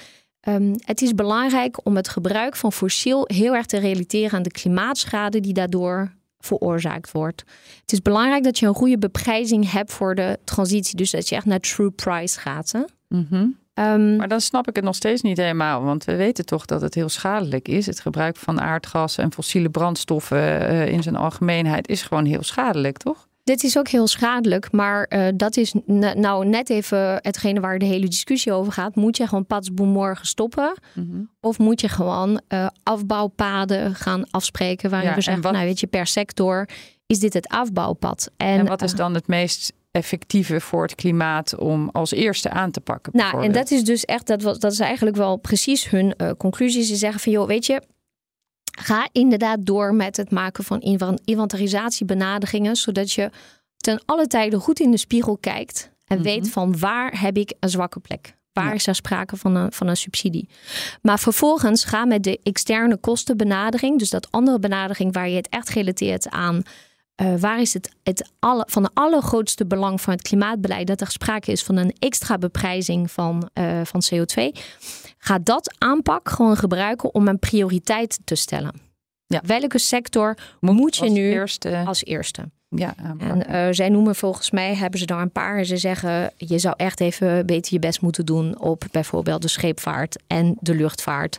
[0.40, 4.50] ehm, het is belangrijk om het gebruik van fossiel heel erg te relateren aan de
[4.50, 6.12] klimaatschade die daardoor
[6.46, 7.44] veroorzaakt wordt.
[7.80, 11.34] Het is belangrijk dat je een goede beprijzing hebt voor de transitie, dus dat je
[11.34, 12.72] echt naar true price gaat.
[12.72, 12.82] Hè?
[13.08, 13.46] Mhm.
[13.74, 15.82] Ehm, maar dan snap ik het nog steeds niet helemaal.
[15.82, 17.86] Want we weten toch dat het heel schadelijk is.
[17.86, 22.96] Het gebruik van aardgas en fossiele brandstoffen uh, in zijn algemeenheid is gewoon heel schadelijk,
[22.96, 23.28] toch?
[23.46, 25.74] Dit is ook heel schadelijk, maar uh, dat is
[26.14, 28.94] nou net even hetgene waar de hele discussie over gaat.
[28.94, 30.74] Moet je gewoon padsboom morgen stoppen?
[30.94, 31.30] Mm -hmm.
[31.40, 35.52] Of moet je gewoon uh, afbouwpaden gaan afspreken waarin ja, we zeggen, wat...
[35.52, 36.68] nou weet je, per sector
[37.06, 38.30] is dit het afbouwpad.
[38.36, 42.70] En, en wat is dan het meest effectieve voor het klimaat om als eerste aan
[42.70, 43.12] te pakken?
[43.16, 46.30] Nou, en dat is dus echt, dat, was, dat is eigenlijk wel precies hun uh,
[46.38, 46.82] conclusie.
[46.82, 47.82] Ze zeggen van, joh, weet je,
[48.76, 50.80] ga inderdaad door met het maken van
[51.24, 53.30] inventarisatiebenadigingen, zodat je
[53.76, 56.50] ten alle tijde goed in de spiegel kijkt en weet mhm.
[56.50, 58.34] van waar heb ik een zwakke plek.
[58.52, 60.48] Waar is er sprake van een, van een subsidie?
[61.02, 65.68] Maar vervolgens ga met de externe kostenbenadering, dus dat andere benadering waar je het echt
[65.68, 66.62] relateert aan
[67.22, 71.10] uh, waar is het, het alle, van de allergrootste belang van het klimaatbeleid dat er
[71.10, 74.60] sprake is van een extra beprijzing van, uh, van CO2?
[75.26, 78.72] Ga dat aanpak gewoon gebruiken om een prioriteit te stellen.
[79.26, 79.40] Ja.
[79.44, 81.82] Welke sector moet, moet je nu eerste...
[81.86, 82.50] als eerste?
[82.68, 85.64] Ja, en uh, zij noemen volgens mij, hebben ze daar een paar.
[85.64, 90.22] Ze zeggen, je zou echt even beter je best moeten doen op bijvoorbeeld de scheepvaart
[90.26, 91.38] en de luchtvaart.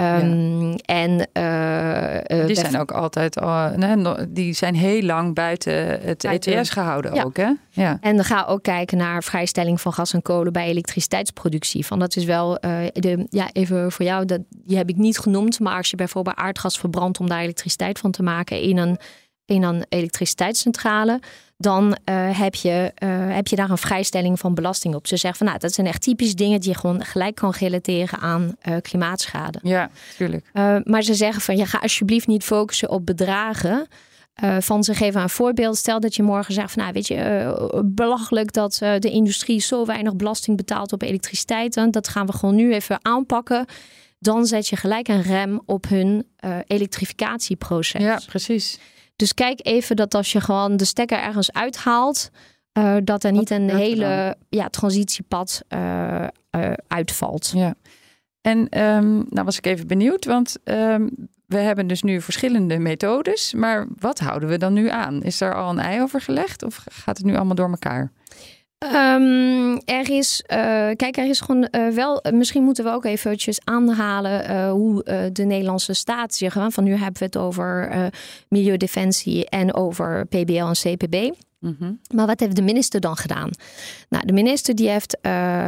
[0.00, 6.24] Um, En uh, die zijn ook altijd, uh, nee, die zijn heel lang buiten het
[6.24, 7.22] ETS gehouden ja.
[7.22, 7.50] ook, hè?
[7.70, 7.98] Ja.
[8.00, 11.86] En ga ook kijken naar vrijstelling van gas en kolen bij elektriciteitsproductie.
[11.86, 12.58] Van dat is wel,
[12.92, 16.36] de, ja, even voor jou, dat, die heb ik niet genoemd, maar als je bijvoorbeeld
[16.36, 18.98] aardgas verbrandt om daar elektriciteit van te maken in een
[19.46, 21.20] in een elektriciteitscentrale,
[21.56, 25.06] dan uh, heb, je, uh, heb je daar een vrijstelling van belasting op.
[25.06, 28.18] Ze zeggen van nou, dat zijn echt typisch dingen die je gewoon gelijk kan relateren
[28.18, 29.58] aan uh, klimaatschade.
[29.62, 30.50] Ja, tuurlijk.
[30.84, 33.86] maar ze zeggen van je ga alsjeblieft niet focussen op bedragen.
[34.58, 35.76] van ze geven een voorbeeld.
[35.76, 40.16] Stel dat je morgen zegt van nou weet je, belachelijk dat de industrie zo weinig
[40.16, 41.92] belasting betaalt op elektriciteit.
[41.92, 43.66] Dat gaan we gewoon nu even aanpakken
[44.18, 46.26] dan zet je gelijk een rem op hun
[46.66, 48.02] elektrificatieproces.
[48.02, 48.78] Ja, precies.
[49.16, 52.30] Dus kijk even dat als je gewoon de stekker ergens uithaalt,
[52.78, 57.52] uh, dat er niet een hele ja, transitiepad uh, uh, uitvalt.
[57.54, 57.74] Ja.
[58.40, 63.54] En um, nou was ik even benieuwd, want um, we hebben dus nu verschillende methodes.
[63.54, 65.22] Maar wat houden we dan nu aan?
[65.22, 68.12] Is er al een ei over gelegd of gaat het nu allemaal door elkaar?
[68.92, 70.56] Um, er is, uh,
[70.96, 72.24] kijk, er is gewoon uh, wel.
[72.32, 76.56] Misschien moeten we ook eventjes aanhalen uh, hoe de Nederlandse staat zich.
[76.68, 77.92] Van nu hebben we het over
[78.48, 81.30] milieudefensie en over PBL en CPB.
[81.60, 82.00] -hmm.
[82.14, 83.50] Maar wat heeft de minister dan gedaan?
[84.08, 85.18] Nou, de minister die heeft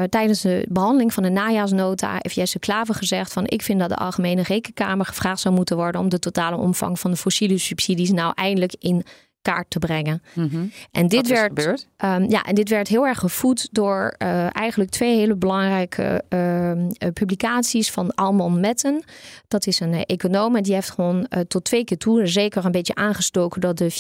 [0.09, 3.97] tijdens de behandeling van de najaarsnota, heeft Jesse Klaver gezegd van ik vind dat de
[3.97, 8.33] Algemene Rekenkamer gevraagd zou moeten worden om de totale omvang van de fossiele subsidies nou
[8.35, 9.05] eindelijk in
[9.47, 10.23] kaart te brengen.
[10.35, 14.91] Mm En dit werd, um, ja, en dit werd heel erg gevoed door uh, eigenlijk
[14.91, 16.73] twee hele belangrijke uh,
[17.13, 19.05] publicaties van Alman Metten.
[19.49, 22.71] Dat is een uh, econoom en die heeft gewoon tot twee keer toe zeker een
[22.71, 23.93] beetje aangestoken door de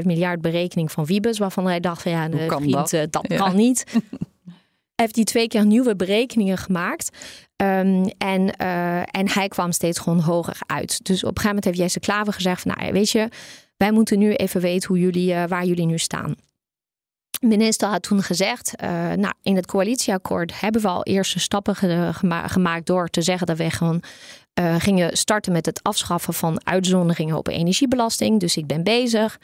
[0.00, 3.56] 4,5 miljard berekening van Wiebes, waarvan hij dacht van ja, kan vriend, dat, dat kan
[3.56, 3.84] niet.
[5.02, 7.16] heeft die twee keer nieuwe berekeningen gemaakt.
[7.56, 8.56] Um, en,
[9.04, 11.04] en hij kwam steeds gewoon hoger uit.
[11.04, 13.28] Dus op een gegeven moment heeft Jesse Klaver gezegd van nou weet je
[13.78, 16.34] wij moeten nu even weten hoe jullie, uh, waar jullie nu staan.
[17.40, 21.76] De minister had toen gezegd, uh, nou, in het coalitieakkoord hebben we al eerste stappen
[21.76, 24.02] gema gemaakt door te zeggen dat we gewoon
[24.60, 28.40] uh, gingen starten met het afschaffen van uitzonderingen op energiebelasting.
[28.40, 29.38] Dus ik ben bezig.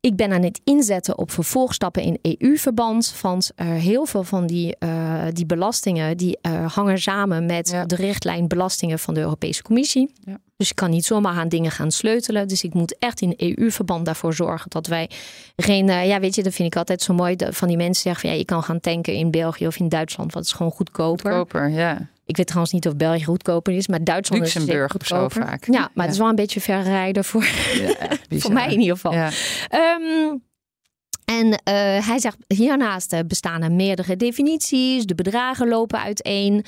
[0.00, 3.14] Ik ben aan het inzetten op vervolgstappen in EU-verband.
[3.22, 7.84] Want uh, heel veel van die, uh, die belastingen die uh, hangen samen met ja.
[7.84, 10.12] de richtlijn belastingen van de Europese Commissie.
[10.24, 10.38] Ja.
[10.56, 12.48] Dus ik kan niet zomaar aan dingen gaan sleutelen.
[12.48, 15.10] Dus ik moet echt in EU-verband daarvoor zorgen dat wij
[15.56, 15.86] geen.
[15.86, 17.36] ja, weet je, dat vind ik altijd zo mooi.
[17.38, 20.32] Van die mensen zeggen van ja, je kan gaan tanken in België of in Duitsland,
[20.32, 21.32] want het is gewoon goedkoper.
[21.32, 22.08] Goedkoper, ja.
[22.30, 25.66] Ik weet trouwens niet of België goedkoper is, maar Duitsland Luxemburg is zo vaak.
[25.66, 26.02] Ja, maar ja.
[26.02, 29.12] het is wel een beetje ver rijden voor, ja, voor mij in ieder geval.
[29.14, 30.42] Um,
[31.24, 36.64] en uh, hij zegt hiernaast bestaan er meerdere definities, de bedragen lopen uiteen.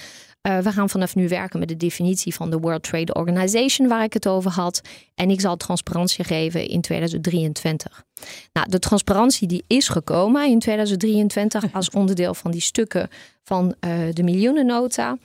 [0.48, 4.02] Uh, we gaan vanaf nu werken met de definitie van de World Trade Organization, waar
[4.02, 4.80] ik het over had.
[5.14, 8.04] En ik zal transparantie geven in 2023.
[8.52, 13.08] Nou, de transparantie die is gekomen in 2023 als onderdeel van die stukken
[13.42, 15.18] van uh, de miljoenennota.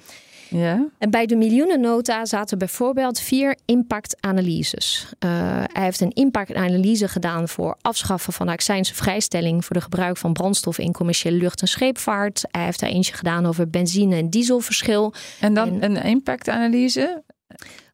[0.49, 0.87] Ja.
[0.97, 5.05] En bij de miljoenennota zaten bijvoorbeeld vier impactanalyses.
[5.25, 5.31] Uh,
[5.73, 10.33] hij heeft een impactanalyse gedaan voor afschaffen van de accijnse vrijstelling voor de gebruik van
[10.33, 12.43] brandstof in commerciële lucht- en scheepvaart.
[12.51, 15.13] Hij heeft daar eentje gedaan over benzine- en dieselverschil.
[15.39, 17.23] En dan een impactanalyse?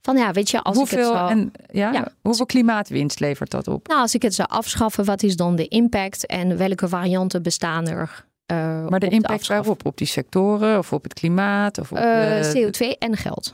[0.02, 3.52] Van ja, weet je, als hoeveel, ik het zou, en, ja, ja, hoeveel klimaatwinst levert
[3.52, 3.88] dat op?
[3.88, 7.88] Nou, als ik het zou afschaffen, wat is dan de impact en welke varianten bestaan
[7.88, 8.26] er
[8.90, 9.86] maar de impact waarop?
[9.86, 11.78] Op die sectoren of op het klimaat?
[11.78, 13.54] Of op CO2 en geld.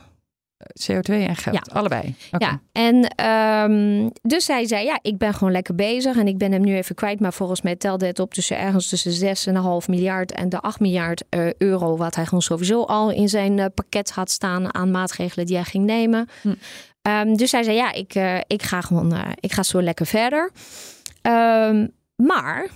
[0.60, 2.14] CO2 en geld, allebei.
[2.38, 6.52] Ja, en ehm, dus hij zei, ja, ik ben gewoon lekker bezig en ik ben
[6.52, 9.36] hem nu even kwijt, maar volgens mij telde het op tussen ergens tussen
[9.82, 13.58] 6,5 miljard en de 8 miljard uh, euro, wat hij gewoon sowieso al in zijn
[13.58, 16.28] uh, pakket had staan aan maatregelen die hij ging nemen.
[16.42, 16.54] Hm.
[17.02, 20.50] Um, dus hij zei, ja, ik, uh, ik ga gewoon, ik ga zo lekker verder.
[21.22, 22.68] Um, maar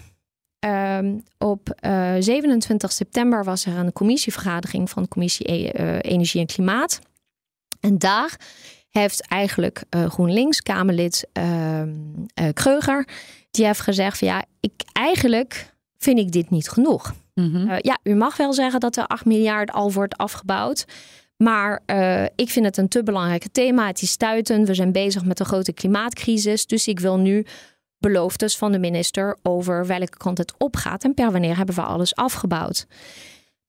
[0.65, 6.41] Um, op uh, 27 september was er een commissievergadering van de Commissie e uh, Energie
[6.41, 6.99] en Klimaat.
[7.81, 8.37] En daar
[8.91, 11.95] heeft eigenlijk uh, GroenLinks Kamerlid ehm,
[12.53, 13.09] Kreuger,
[13.51, 17.15] die heeft gezegd van ja, ik eigenlijk vind ik dit niet genoeg.
[17.35, 17.79] Mm -hmm.
[17.81, 20.85] ja, u mag wel zeggen dat er 8 miljard al wordt afgebouwd.
[21.37, 23.87] Maar uh, ik vind het een te belangrijk thema.
[23.87, 24.69] Het is stuitend.
[24.69, 26.67] We zijn bezig met een grote klimaatcrisis.
[26.67, 27.47] Dus ik wil nu
[28.05, 32.15] beloftes van de minister over welke kant het opgaat en per wanneer hebben we alles
[32.15, 32.87] afgebouwd.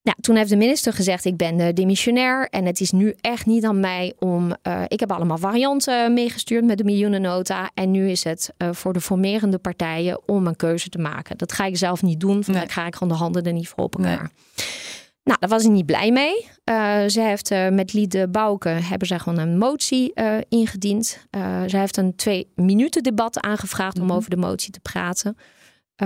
[0.01, 3.45] Nou, toen heeft de minister gezegd: Ik ben de demissionair en het is nu echt
[3.45, 4.55] niet aan mij om.
[4.63, 7.71] Uh, ik heb allemaal varianten meegestuurd met de miljoenennota.
[7.73, 11.37] En nu is het uh, voor de formerende partijen om een keuze te maken.
[11.37, 12.41] Dat ga ik zelf niet doen.
[12.45, 12.69] Dan nee.
[12.69, 14.31] ga ik gewoon de handen er niet voor op elkaar.
[14.55, 14.65] Nee.
[15.25, 16.47] Nou, daar was hij niet blij mee.
[16.65, 21.27] Uh, ze heeft uh, met Liede Bouke hebben zij gewoon een motie uh, ingediend.
[21.67, 24.11] ze heeft een twee minuten debat aangevraagd mm -hmm.
[24.11, 25.37] om over de motie te praten.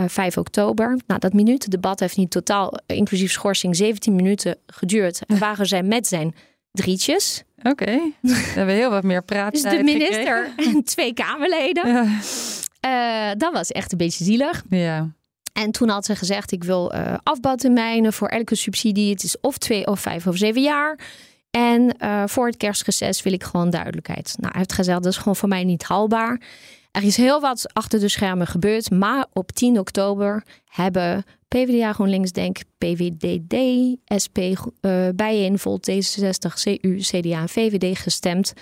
[0.08, 0.99] 5 oktober.
[1.08, 5.25] Nou, dat minutendebat heeft niet totaal, inclusief schorsing, 17 minuten geduurd.
[5.25, 6.36] En waren zij met zijn
[6.71, 7.43] drietjes.
[7.58, 8.13] Oké, okay.
[8.21, 9.63] we hebben heel wat meer praten.
[9.63, 10.75] Dus de minister gekregen.
[10.75, 11.88] en twee Kamerleden.
[12.82, 13.36] Ja.
[13.36, 14.63] dat was echt een beetje zielig.
[14.69, 15.10] Ja.
[15.60, 19.10] En toen had ze gezegd: Ik wil uh, afbouwtermijnen voor elke subsidie.
[19.10, 21.00] Het is of twee of vijf of zeven jaar.
[21.52, 24.34] En uh, voor het kerstreces wil ik gewoon duidelijkheid.
[24.38, 26.41] Nou, hij heeft gezegd: Dat is gewoon voor mij niet haalbaar.
[26.91, 28.91] Er is heel wat achter de schermen gebeurd.
[28.91, 33.56] Maar op 10 oktober hebben PvdA, GroenLinks, Denk, PVDD,
[34.24, 38.54] SP, uh, Bijeen, Volt, D66, CU, CDA en VVD gestemd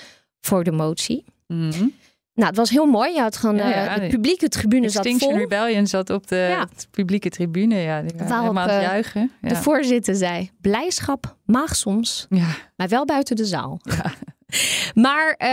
[0.41, 1.23] voor de motie.
[1.47, 1.93] Mm.
[2.37, 3.13] Nou, het was heel mooi.
[3.13, 5.37] Je had gewoon ja, ja, de publieke tribune zat vol.
[5.37, 6.67] Rebellion zat op de ja.
[6.91, 7.75] publieke tribune.
[7.75, 9.31] Ja, die waren helemaal aan het juichen.
[9.41, 12.27] De voorzitter zei, blijdschap mag soms,
[12.75, 13.79] maar wel buiten de zaal.
[15.05, 15.47] maar uh,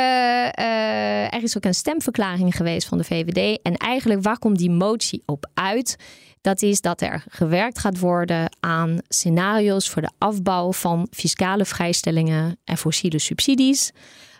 [0.64, 3.62] uh, er is ook een stemverklaring geweest van de VVD.
[3.62, 5.96] En eigenlijk, waar komt die motie op uit?
[6.40, 12.58] Dat is dat er gewerkt gaat worden aan scenario's voor de afbouw van fiscale vrijstellingen
[12.64, 13.92] en fossiele subsidies.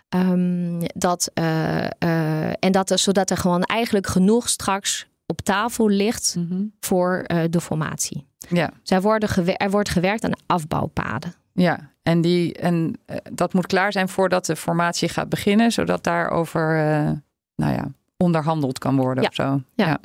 [0.09, 5.89] Um, dat, uh, uh, en dat er, zodat er gewoon eigenlijk genoeg straks op tafel
[5.89, 6.73] ligt mm -hmm.
[6.79, 8.27] voor uh, de formatie.
[8.49, 8.71] Ja.
[8.81, 11.33] Dus er, worden er wordt gewerkt aan afbouwpaden.
[11.53, 12.99] Ja, en, die, en
[13.31, 16.75] dat moet klaar zijn voordat de formatie gaat beginnen, zodat daarover
[17.55, 19.29] nou ja, onderhandeld kan worden ja.
[19.29, 19.61] of zo.
[19.73, 19.87] Ja.
[19.87, 19.99] ja.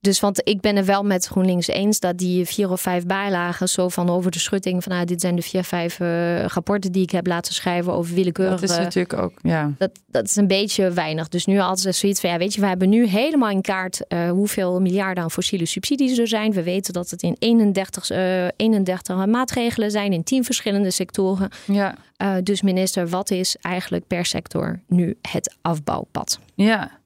[0.00, 3.68] Dus want ik ben er wel met GroenLinks eens dat die vier of vijf bijlagen
[3.68, 7.02] zo van over de schutting van nou, dit zijn de vier, vijf uh, rapporten die
[7.02, 8.60] ik heb laten schrijven over willekeurige.
[8.60, 9.72] Dat is natuurlijk ook, ja.
[9.78, 11.28] Dat, dat is een beetje weinig.
[11.28, 14.30] Dus nu altijd zoiets van ja, weet je, we hebben nu helemaal in kaart uh,
[14.30, 16.52] hoeveel miljarden aan fossiele subsidies er zijn.
[16.52, 21.50] We weten dat het in 31, uh, 31 maatregelen zijn in 10 verschillende sectoren.
[21.64, 21.94] Ja.
[22.22, 26.38] Uh, dus minister, wat is eigenlijk per sector nu het afbouwpad?
[26.54, 26.99] Ja.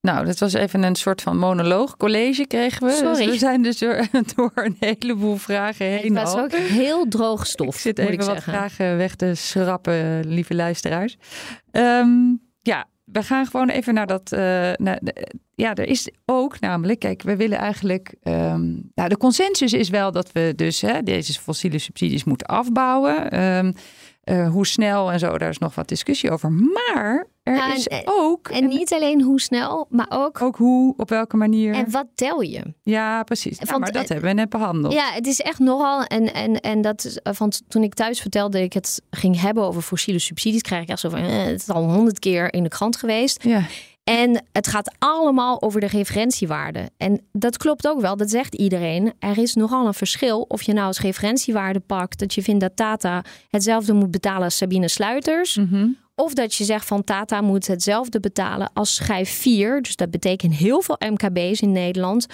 [0.00, 1.96] Nou, dat was even een soort van monoloog.
[1.96, 2.92] College kregen we.
[2.92, 3.16] Sorry.
[3.16, 6.16] Dus we zijn dus door, door, een heleboel vragen heen.
[6.16, 7.74] Het was ook heel droog stof.
[7.74, 11.16] Ik zit even ik wat vragen weg te schrappen, lieve luisteraars.
[11.72, 14.32] Um, ja, we gaan gewoon even naar dat.
[14.32, 14.38] Uh,
[14.76, 18.14] naar de, ja, er is ook namelijk, kijk, we willen eigenlijk.
[18.22, 23.42] Um, nou, de consensus is wel dat we dus hè, deze fossiele subsidies moeten afbouwen.
[23.42, 23.74] Um,
[24.30, 26.52] uh, hoe snel en zo, daar is nog wat discussie over.
[26.52, 28.48] Maar er is en, ook.
[28.48, 30.42] En niet alleen hoe snel, maar ook.
[30.42, 31.74] Ook hoe, op welke manier.
[31.74, 32.74] En wat tel je?
[32.82, 33.58] Ja, precies.
[33.60, 34.92] Ja, maar dat hebben we net behandeld.
[34.92, 36.04] Ja, het is echt nogal.
[36.04, 39.82] En, en, en dat van toen ik thuis vertelde dat ik het ging hebben over
[39.82, 42.68] fossiele subsidies, krijg ik echt zo van: eh, het is al honderd keer in de
[42.68, 43.44] krant geweest.
[43.44, 43.62] Ja.
[44.04, 46.90] En het gaat allemaal over de referentiewaarde.
[46.96, 49.12] En dat klopt ook wel, dat zegt iedereen.
[49.18, 52.76] Er is nogal een verschil of je nou als referentiewaarde pakt dat je vindt dat
[52.76, 55.56] Tata hetzelfde moet betalen als Sabine Sluiters.
[55.56, 55.96] Mm -hmm.
[56.14, 59.82] Of dat je zegt van Tata moet hetzelfde betalen als schijf 4.
[59.82, 62.26] Dus dat betekent heel veel MKB's in Nederland.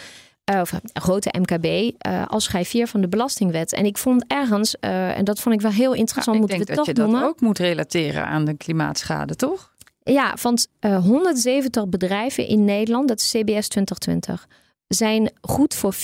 [0.52, 1.64] Uh, of een grote MKB
[2.06, 3.72] uh, als schijf 4 van de Belastingwet.
[3.72, 6.64] En ik vond ergens, uh, en dat vond ik wel heel interessant, ja, moeten we
[6.64, 7.20] dat toch je noemen.
[7.20, 9.74] dat ook moet relateren aan de klimaatschade, toch?
[10.10, 14.48] Ja, van uh, 170 bedrijven in Nederland, dat is CBS 2020,
[14.86, 15.98] zijn goed voor 74%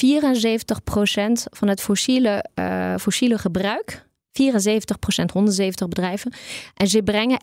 [1.50, 4.06] van het fossiele, uh, fossiele gebruik.
[4.32, 6.32] 74% 170 bedrijven.
[6.74, 7.40] En ze brengen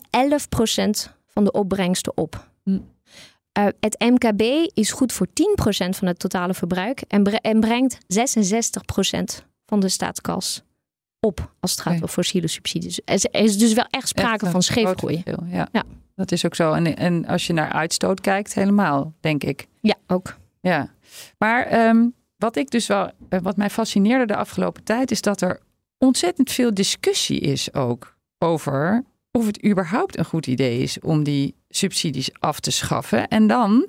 [1.26, 2.48] van de opbrengsten op.
[2.62, 2.70] Hm.
[3.58, 4.42] Uh, het MKB
[4.74, 5.30] is goed voor 10%
[5.90, 7.98] van het totale verbruik en, bre en brengt 66%
[9.66, 10.62] van de staatskas
[11.20, 13.00] op als het gaat om fossiele subsidies.
[13.04, 15.22] Er is dus wel echt sprake van scheefgroei.
[15.24, 15.68] Ja.
[15.72, 15.84] ja,
[16.20, 16.72] dat is ook zo.
[16.72, 19.66] En, en als je naar uitstoot kijkt, helemaal, denk ik.
[19.80, 20.36] Ja, ook.
[20.60, 20.90] Ja,
[21.38, 25.40] maar um, wat ik dus wel, eh, wat mij fascineerde de afgelopen tijd, is dat
[25.40, 25.60] er
[25.98, 31.54] ontzettend veel discussie is ook over of het überhaupt een goed idee is om die
[31.68, 33.28] subsidies af te schaffen.
[33.28, 33.86] En dan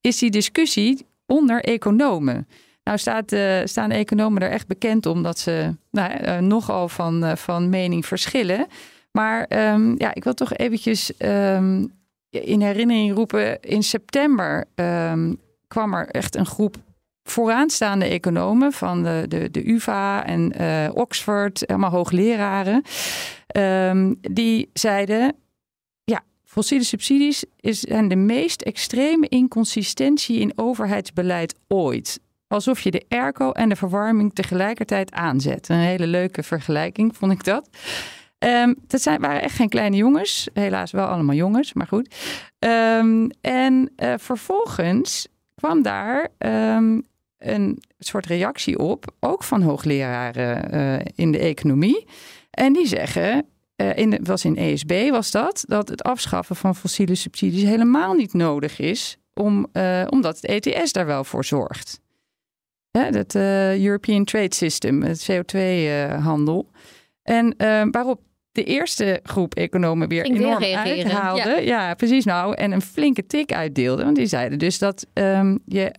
[0.00, 2.48] is die discussie onder economen.
[2.84, 7.24] Nou staat, uh, staan economen er echt bekend om dat ze nou, uh, nogal van,
[7.24, 8.66] uh, van mening verschillen.
[9.12, 11.92] Maar um, ja, ik wil toch eventjes um,
[12.30, 13.60] in herinnering roepen.
[13.60, 16.76] In september um, kwam er echt een groep
[17.22, 20.52] vooraanstaande economen van de, de, de UvA en
[20.94, 22.82] Oxford, allemaal hoogleraren.
[24.30, 25.34] die zeiden,
[26.04, 32.20] ja, fossiele subsidies is, zijn de meest extreme inconsistentie in overheidsbeleid ooit
[32.50, 35.68] alsof je de airco en de verwarming tegelijkertijd aanzet.
[35.68, 37.68] Een hele leuke vergelijking, vond ik dat.
[38.44, 40.48] Um, dat zijn, waren echt geen kleine jongens.
[40.52, 42.14] Helaas wel allemaal jongens, maar goed.
[42.58, 47.06] Um, en uh, vervolgens kwam daar um,
[47.38, 52.06] een soort reactie op, ook van hoogleraren uh, in de economie.
[52.50, 57.14] En die zeggen, uh, in was in ESB was dat, dat het afschaffen van fossiele
[57.14, 59.66] subsidies helemaal niet nodig is, om,
[60.08, 62.00] omdat het ETS daar wel voor zorgt.
[62.90, 66.66] Ja, uh, European Trade System, het CO2-handel.
[66.70, 68.20] Uh, en uh, waarop
[68.52, 71.48] de eerste groep economen weer Ging enorm weer uithaalde.
[71.48, 71.56] Ja.
[71.58, 71.94] ja.
[71.94, 72.54] precies nou.
[72.54, 74.04] En een flinke tik uitdeelde.
[74.04, 75.92] Want die zeiden dus dat um, je,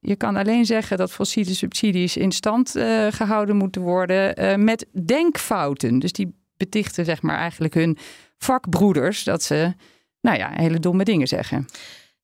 [0.00, 4.86] je kan alleen zeggen dat fossiele subsidies in stand uh, gehouden moeten worden uh, met
[5.04, 5.98] denkfouten.
[5.98, 7.98] Dus die betichten zeg maar eigenlijk hun
[8.38, 9.72] vakbroeders dat ze,
[10.20, 11.66] nou ja, hele domme dingen zeggen.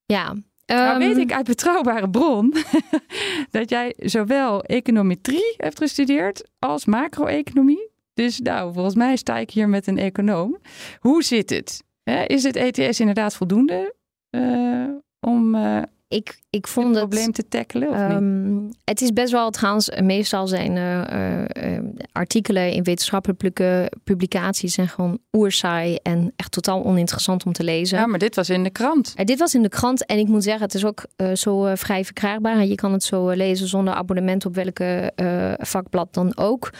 [0.06, 0.34] Ja,
[0.66, 2.54] nou Ehm, weet ik uit betrouwbare bron
[3.50, 7.90] dat jij zowel econometrie hebt gestudeerd als macro-economie.
[8.18, 10.58] Dus nou, volgens mij sta ik hier met een econoom.
[10.98, 11.82] Hoe zit het?
[12.26, 13.94] Is het ETS inderdaad voldoende
[14.30, 14.88] uh,
[15.20, 17.88] om uh, ik, ik vond het probleem te tackelen?
[17.88, 18.76] Of um, niet?
[18.84, 21.78] Het is best wel trouwens, meestal zijn uh,
[22.12, 27.98] artikelen in wetenschappelijke publicaties zijn gewoon oersaai en echt totaal oninteressant om te lezen.
[27.98, 29.26] Ja, maar dit was in de krant.
[29.26, 32.64] dit was in de krant en ik moet zeggen, het is ook zo vrij verkrijgbaar.
[32.64, 35.12] Je kan het zo lezen zonder abonnement op welke
[35.58, 36.70] vakblad dan ook.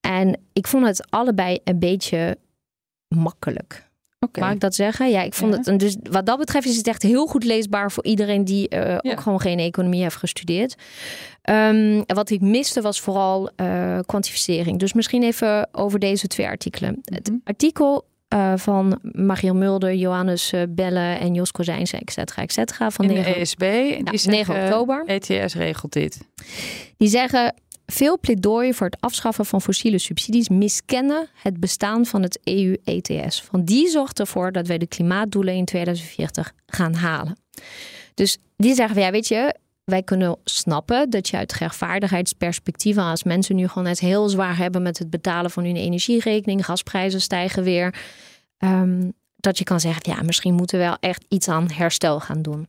[0.00, 2.38] En ik vond het allebei een beetje
[3.08, 3.86] makkelijk.
[4.20, 4.44] Okay.
[4.44, 5.10] Mag ik dat zeggen?
[5.10, 5.58] Ja, ik vond Ja.
[5.58, 5.66] het.
[5.66, 8.98] en Dus wat dat betreft is het echt heel goed leesbaar voor iedereen die eh,
[9.00, 9.10] Ja.
[9.12, 10.74] ook gewoon geen economie heeft gestudeerd.
[11.42, 14.78] Ehm, en wat ik miste was vooral eh, kwantificering.
[14.78, 16.98] Dus misschien even over deze twee artikelen.
[17.04, 17.38] Het Mhm.
[17.44, 22.90] artikel eh, van Mariel Mulder, Johannes Belle en Jos Kozijns, et cetera, et cetera.
[22.90, 25.02] Van in de 9, ESB, die 9 zeggen, oktober.
[25.06, 26.18] ETS regelt dit.
[26.96, 27.54] Die zeggen
[27.92, 33.42] veel pleidooien voor het afschaffen van fossiele subsidies miskennen het bestaan van het EU-ETS.
[33.42, 37.36] Van die zorgt ervoor dat wij de klimaatdoelen in 2040 gaan halen.
[38.14, 43.56] Dus die zeggen, ja, weet je, wij kunnen snappen dat je uit rechtvaardigheidsperspectief, als mensen
[43.56, 47.94] nu gewoon het heel zwaar hebben met het betalen van hun energierekening, gasprijzen stijgen weer,
[48.58, 52.42] um, dat je kan zeggen, ja, misschien moeten we wel echt iets aan herstel gaan
[52.42, 52.68] doen.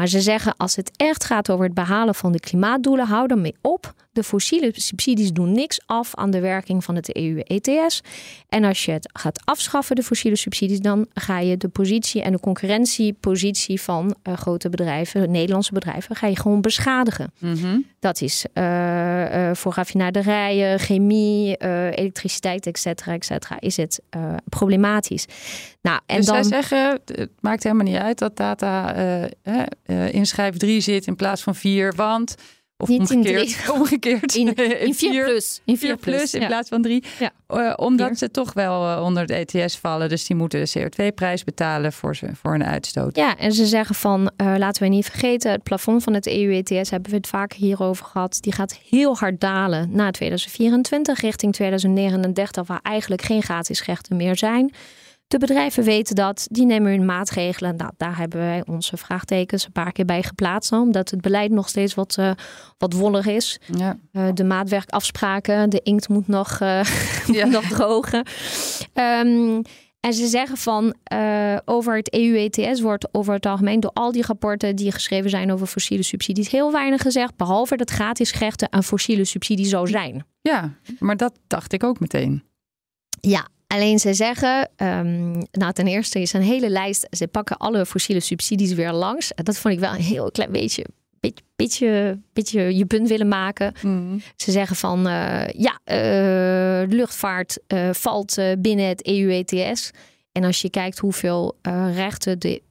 [0.00, 3.40] Maar ze zeggen, als het echt gaat over het behalen van de klimaatdoelen, hou dan
[3.40, 3.94] mee op.
[4.12, 8.00] De fossiele subsidies doen niks af aan de werking van het EU-ETS.
[8.48, 12.32] En als je het gaat afschaffen, de fossiele subsidies, dan ga je de positie en
[12.32, 17.32] de concurrentiepositie van uh, grote bedrijven, Nederlandse bedrijven, ga je gewoon beschadigen.
[17.38, 17.86] Mm -hmm.
[17.98, 21.56] Dat is uh, uh, voor raffinaderijen, chemie,
[21.94, 24.00] elektriciteit, et cetera, et cetera, is het
[24.48, 25.26] problematisch.
[25.82, 26.44] Nou, en dus dan...
[26.44, 28.94] zij zeggen, het maakt helemaal niet uit dat data
[29.90, 32.34] uh, in schijf 3 zit in plaats van 4, want...
[32.80, 33.40] Of niet omgekeerd.
[33.40, 33.72] In drie.
[33.72, 34.34] omgekeerd.
[34.34, 35.60] In, in 4 plus.
[35.64, 36.46] In 4 plus, plus in ja.
[36.46, 37.04] plaats van 3.
[37.18, 37.32] Ja.
[37.48, 38.16] Uh, omdat vier.
[38.16, 40.08] ze toch wel uh, onder het ETS vallen.
[40.08, 43.16] Dus die moeten de CO2-prijs betalen voor, ze, voor een uitstoot.
[43.16, 45.50] Ja, en ze zeggen van, uh, laten we niet vergeten...
[45.50, 48.38] het plafond van het EU-ETS, hebben we het vaak hierover gehad...
[48.40, 52.66] die gaat heel hard dalen na 2024 richting 2039...
[52.66, 54.72] waar eigenlijk geen gratis rechten meer zijn...
[55.30, 57.76] De bedrijven weten dat, die nemen hun maatregelen.
[57.76, 60.72] Nou, daar hebben wij onze vraagtekens een paar keer bij geplaatst.
[60.72, 62.30] Omdat het beleid nog steeds wat, uh,
[62.78, 63.60] wat wollig is.
[63.76, 63.98] Ja.
[64.12, 66.84] Uh, de maatwerkafspraken, de inkt moet nog, uh,
[67.26, 67.46] ja.
[67.46, 68.26] nog drogen.
[68.94, 69.62] Um,
[70.00, 74.26] en ze zeggen van uh, over het EU-ETS wordt over het algemeen door al die
[74.26, 77.36] rapporten die geschreven zijn over fossiele subsidies heel weinig gezegd.
[77.36, 80.26] Behalve dat gratis rechten een fossiele subsidie zou zijn.
[80.40, 82.42] Ja, maar dat dacht ik ook meteen.
[83.20, 87.86] Ja, Alleen ze zeggen, um, nou ten eerste is een hele lijst, ze pakken alle
[87.86, 89.32] fossiele subsidies weer langs.
[89.34, 90.84] Dat vond ik wel een heel klein beetje
[91.20, 93.72] beetje, beetje, beetje je punt willen maken.
[93.82, 94.18] Mhm.
[94.36, 95.02] Ze zeggen van
[95.56, 95.80] ja,
[96.86, 97.58] luchtvaart
[97.92, 99.90] valt binnen het EU-ETS.
[100.32, 101.56] En als je kijkt hoeveel
[101.94, 102.62] rechten de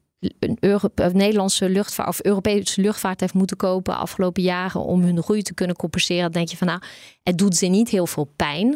[0.59, 5.53] Europe, Nederlandse luchtvaart of Europese luchtvaart heeft moeten kopen afgelopen jaren om hun groei te
[5.53, 6.81] kunnen compenseren, dan denk je van nou,
[7.23, 8.67] het doet ze niet heel veel pijn.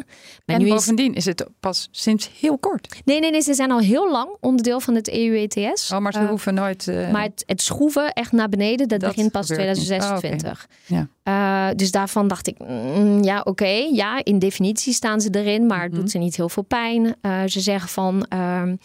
[0.46, 1.24] Maar en nu bovendien is...
[1.24, 3.00] het pas sinds heel kort.
[3.04, 5.92] Nee, nee, nee, ze zijn al heel lang onderdeel van het EU-ETS.
[5.92, 6.86] Oh, maar ze uh, hoeven nooit.
[6.86, 7.10] Uh...
[7.10, 10.50] Maar het, het, schroeven echt naar beneden, dat, begint pas 2026.
[10.50, 10.98] Oh, okay.
[10.98, 11.08] ja.
[11.28, 15.66] Uh, dus daarvan dacht ik, mm, ja, oké, okay, ja, in definitie staan ze erin,
[15.66, 16.00] maar het mm -hmm.
[16.00, 17.16] doet ze niet heel veel pijn.
[17.46, 18.76] ze zeggen van, ehm,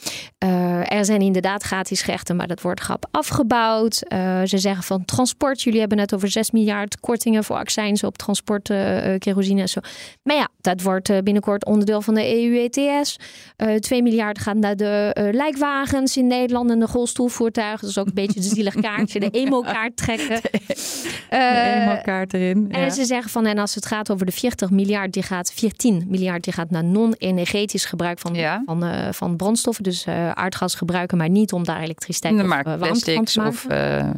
[0.88, 3.96] er zijn inderdaad gratis gerechten, maar dat wordt grap afgebouwd.
[4.44, 5.62] Ze zeggen van transport.
[5.62, 8.68] Jullie hebben net over 6 miljard kortingen voor accijns op transport,
[9.18, 9.80] kerosine en zo.
[10.24, 13.16] Maar ja, dat wordt binnenkort onderdeel van de EU-ETS.
[13.80, 17.82] 2 miljard gaat naar de lijkwagens in Nederland en de golfstoelvoertuigen.
[17.82, 19.20] Dat is ook een beetje een zielig kaartje.
[19.20, 20.42] De emo-kaart trekken.
[21.30, 22.68] De emo-kaart erin.
[22.72, 22.78] Ja.
[22.78, 26.06] En ze zeggen van, en als het gaat over de 40 miljard, die gaat 14
[26.08, 28.64] miljard, die gaat naar non-energetisch gebruik van, ja.
[28.66, 29.84] van, van brandstoffen.
[29.84, 34.10] Dus aardgas gebruiken, maar niet om daar elektriciteit te maar plastics of uh,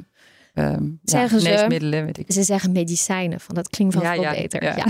[0.53, 2.25] uh, zeggen ja, geneesmiddelen, weet ik.
[2.27, 4.63] Ze zeggen medicijnen, van dat klinkt wel veel ja, beter.
[4.63, 4.85] Ja.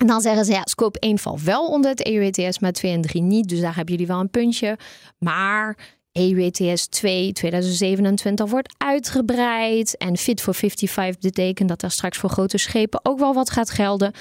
[0.00, 3.00] En dan zeggen ze, ja, scope 1 valt wel onder het EU-ETS, maar 2 en
[3.00, 3.48] 3 niet.
[3.48, 4.78] Dus daar hebben jullie wel een puntje.
[5.18, 5.76] Maar
[6.12, 9.96] EU-ETS 2 2027 wordt uitgebreid.
[9.96, 13.70] En Fit for 55 betekent dat er straks voor grote schepen ook wel wat gaat
[13.70, 14.12] gelden.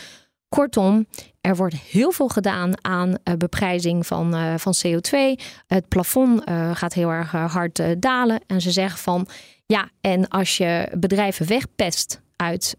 [0.49, 1.07] Kortom,
[1.41, 5.43] er wordt heel veel gedaan aan uh, beprijzing van, uh, van CO2.
[5.67, 8.39] Het plafond uh, gaat heel erg hard dalen.
[8.47, 9.27] En ze zeggen van
[9.65, 12.77] ja, en als je bedrijven wegpest uit,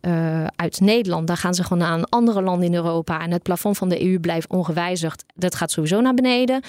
[0.57, 3.21] uit Nederland, dan gaan ze gewoon naar een andere land in Europa.
[3.21, 5.25] En het plafond van de EU blijft ongewijzigd.
[5.35, 6.63] Dat gaat sowieso naar beneden.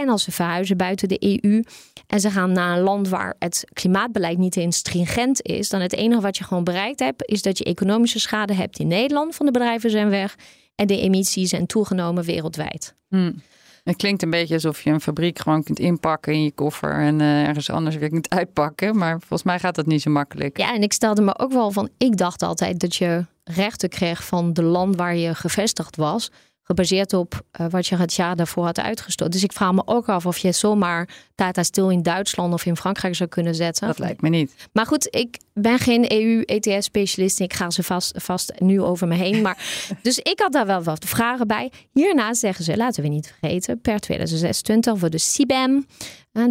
[0.00, 1.62] En als ze verhuizen buiten de EU
[2.06, 5.92] en ze gaan naar een land waar het klimaatbeleid niet eens stringent is, dan het
[5.92, 9.46] enige wat je gewoon bereikt hebt, is dat je economische schade hebt in Nederland van
[9.46, 10.36] de bedrijven zijn weg
[10.74, 12.94] en de emissies zijn toegenomen wereldwijd.
[13.08, 13.42] Hmm.
[13.84, 17.20] Het klinkt een beetje alsof je een fabriek gewoon kunt inpakken in je koffer en
[17.20, 18.96] uh, ergens anders weer kunt uitpakken.
[18.96, 20.58] Maar volgens mij gaat dat niet zo makkelijk.
[20.58, 24.24] Ja, en ik stelde me ook wel van, ik dacht altijd dat je rechten kreeg
[24.24, 26.30] van de land waar je gevestigd was
[26.62, 29.32] gebaseerd op uh, wat je het jaar daarvoor had uitgestoten.
[29.32, 32.76] Dus ik vraag me ook af of je zomaar Tata Stil in Duitsland of in
[32.76, 33.86] Frankrijk zou kunnen zetten.
[33.86, 34.54] Dat lijkt me niet.
[34.72, 37.40] Maar goed, ik ben geen EU-ETS-specialist.
[37.40, 39.42] Ik ga ze vast, vast nu over me heen.
[39.42, 39.58] Maar,
[40.02, 41.72] dus ik had daar wel wat vragen bij.
[41.92, 45.86] Hierna zeggen ze, laten we niet vergeten, per 2026 wordt de CBAM,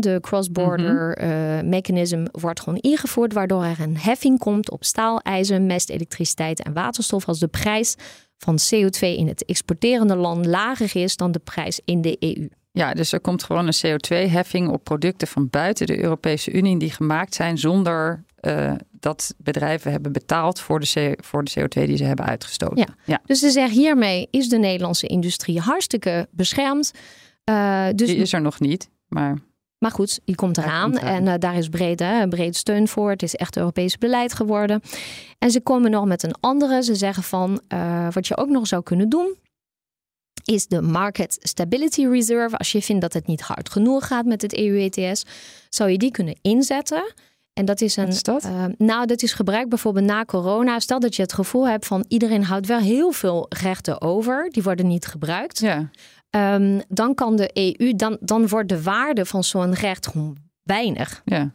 [0.01, 1.57] de Cross-Border mm -hmm.
[1.57, 3.34] uh, Mechanism, wordt gewoon ingevoerd.
[3.34, 7.95] Waardoor er een heffing komt op staal, ijzer, mest, elektriciteit en waterstof als de prijs
[8.41, 12.49] van CO2 in het exporterende land lager is dan de prijs in de EU.
[12.71, 16.91] Ja, dus er komt gewoon een CO2-heffing op producten van buiten de Europese Unie die
[16.91, 22.03] gemaakt zijn zonder uh, dat bedrijven hebben betaald voor de, voor de CO2 die ze
[22.03, 22.77] hebben uitgestoten.
[22.77, 22.95] Ja.
[23.05, 23.21] ja.
[23.25, 26.91] Dus ze zeggen hiermee is de Nederlandse industrie hartstikke beschermd.
[27.49, 28.07] Uh, dus...
[28.07, 29.37] Die is er nog niet, maar.
[29.82, 33.09] Maar goed, die komt eraan en uh, daar is breed, breed steun voor.
[33.09, 34.82] Het is echt Europees beleid geworden.
[35.39, 36.84] En ze komen nog met een andere.
[36.84, 39.36] Ze zeggen van uh, wat je ook nog zou kunnen doen.
[40.43, 42.57] Is de Market Stability Reserve.
[42.57, 45.25] Als je vindt dat het niet hard genoeg gaat met het EU-ETS,
[45.69, 47.13] zou je die kunnen inzetten.
[47.53, 48.07] En dat is een.
[48.07, 48.45] Is dat?
[48.45, 50.79] Uh, nou, dat is gebruikt bijvoorbeeld na corona.
[50.79, 54.49] Stel dat je het gevoel hebt van iedereen houdt wel heel veel rechten over.
[54.49, 55.59] Die worden niet gebruikt.
[55.59, 55.89] Ja.
[56.36, 61.21] Um, dan kan de EU, dan, dan wordt de waarde van zo'n recht gewoon weinig.
[61.25, 61.53] Ja.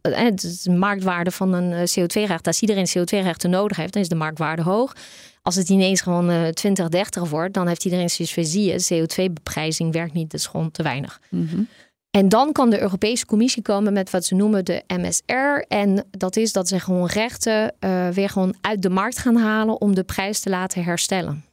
[0.00, 2.46] Het is de marktwaarde van een CO2-recht.
[2.46, 4.96] Als iedereen CO2-rechten nodig heeft, dan is de marktwaarde hoog.
[5.42, 9.06] Als het ineens gewoon uh, 20, 30 wordt, dan heeft iedereen zoiets van zie je,
[9.06, 11.20] CO2-beprijzing werkt niet, dat is gewoon te weinig.
[11.28, 11.68] Mm -hmm.
[12.10, 15.64] En dan kan de Europese Commissie komen met wat ze noemen de MSR.
[15.68, 19.80] En dat is dat ze gewoon rechten uh, weer gewoon uit de markt gaan halen
[19.80, 21.44] om de prijs te laten herstellen.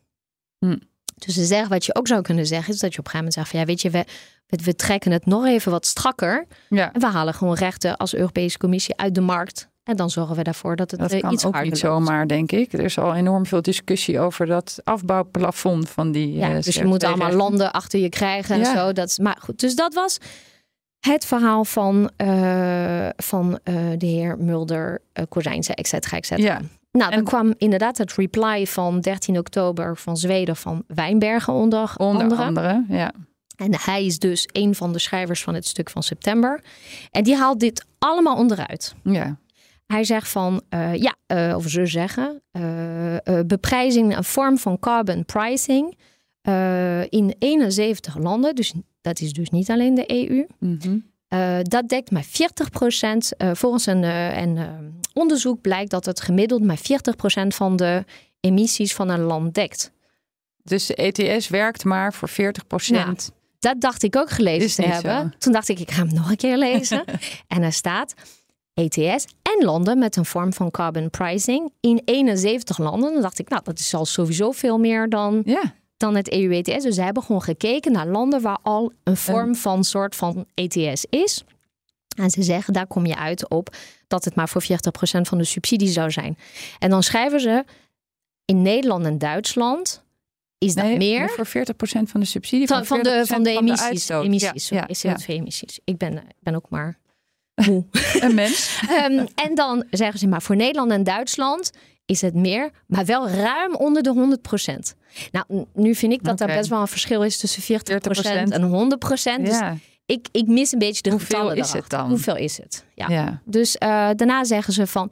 [0.59, 0.79] Mm.
[1.25, 3.17] Dus ze zeggen, wat je ook zou kunnen zeggen, is dat je op een gegeven
[3.17, 6.45] moment zegt van ja, weet je, we, we trekken het nog even wat strakker.
[6.69, 6.93] Ja.
[6.93, 9.69] En we halen gewoon rechten als Europese Commissie uit de markt.
[9.83, 12.51] En dan zorgen we ervoor dat het dat uh, kan iets ook niet zomaar, denk
[12.51, 12.73] ik.
[12.73, 16.33] Er is al enorm veel discussie over dat afbouwplafond van die.
[16.33, 18.75] Ja, uh, dus je moet allemaal landen achter je krijgen en Ja.
[18.75, 18.93] zo.
[18.93, 20.17] Dat, is- maar goed, dus dat was
[20.99, 26.53] het verhaal van, eh, van eh, de heer Mulder, uh, Kozijnse, et cetera, et cetera.
[26.53, 26.61] Ja.
[26.91, 31.93] Nou, dan En- kwam inderdaad het reply van 13 oktober van Zweden van Wijnbergen onder,
[31.97, 32.43] Onder andere.
[32.43, 33.13] andere, ja.
[33.55, 36.63] En hij is dus een van de schrijvers van het stuk van september.
[37.11, 38.95] En die haalt dit allemaal onderuit.
[39.03, 39.39] ja.
[39.85, 45.25] Hij zegt van, eh, ja, eh, of ze zeggen, eh, beprijzing, een vorm van carbon
[45.25, 45.97] pricing
[47.09, 48.55] in 71 landen.
[48.55, 50.47] Dus dat is dus niet alleen de EU.
[50.59, 50.97] Mhm.
[51.31, 54.59] Eh, dat dekt maar 40% eh, volgens een, eh, een
[55.13, 58.05] onderzoek blijkt dat het gemiddeld maar 40% van de
[58.39, 59.91] emissies van een land dekt.
[60.63, 63.31] Dus de ETS werkt maar voor 40 procent.
[63.59, 65.33] dat dacht ik ook gelezen te hebben.
[65.37, 67.03] Toen dacht ik, ik ga hem nog een keer lezen.
[67.47, 68.13] en er staat
[68.73, 73.13] ETS en landen met een vorm van carbon pricing in 71 landen.
[73.13, 75.75] Dan dacht ik, nou, dat is al sowieso veel meer dan, ja.
[76.01, 76.83] Dan het EU-ETS.
[76.83, 81.05] Dus ze hebben gewoon gekeken naar landen waar al een vorm van soort van ETS
[81.09, 81.43] is.
[82.15, 83.75] En ze zeggen, daar kom je uit op
[84.07, 84.65] dat het maar voor 40%
[85.21, 86.37] van de subsidie zou zijn.
[86.79, 87.63] En dan schrijven ze,
[88.45, 90.03] in Nederland en Duitsland
[90.57, 91.29] is dat meer.
[91.29, 91.49] Voor 40%
[91.81, 94.05] van de subsidie van, van, de, van de emissies.
[94.05, 95.79] De emissies, ja, ja, CO2-emissies.
[95.83, 96.97] Ik ben, ben ook maar.
[98.19, 98.81] Een mens.
[98.89, 101.71] um, en dan zeggen ze maar voor Nederland en Duitsland
[102.11, 104.37] is het meer, maar wel ruim onder de
[104.93, 104.97] 100%.
[105.31, 106.47] Nou, nu vind ik dat okay.
[106.47, 107.65] er best wel een verschil is tussen 40%,
[108.49, 108.91] en
[109.39, 109.43] 100%.
[109.43, 109.61] Dus
[110.05, 112.09] ik, ik mis een beetje de Hoeveel getallen is het dan?
[112.09, 112.85] Hoeveel is het?
[112.93, 113.05] Ja.
[113.07, 113.41] ja.
[113.45, 115.11] Dus uh, daarna zeggen ze van,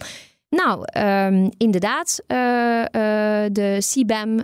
[0.50, 2.86] nou, um, inderdaad, uh, uh,
[3.52, 4.39] de CBAM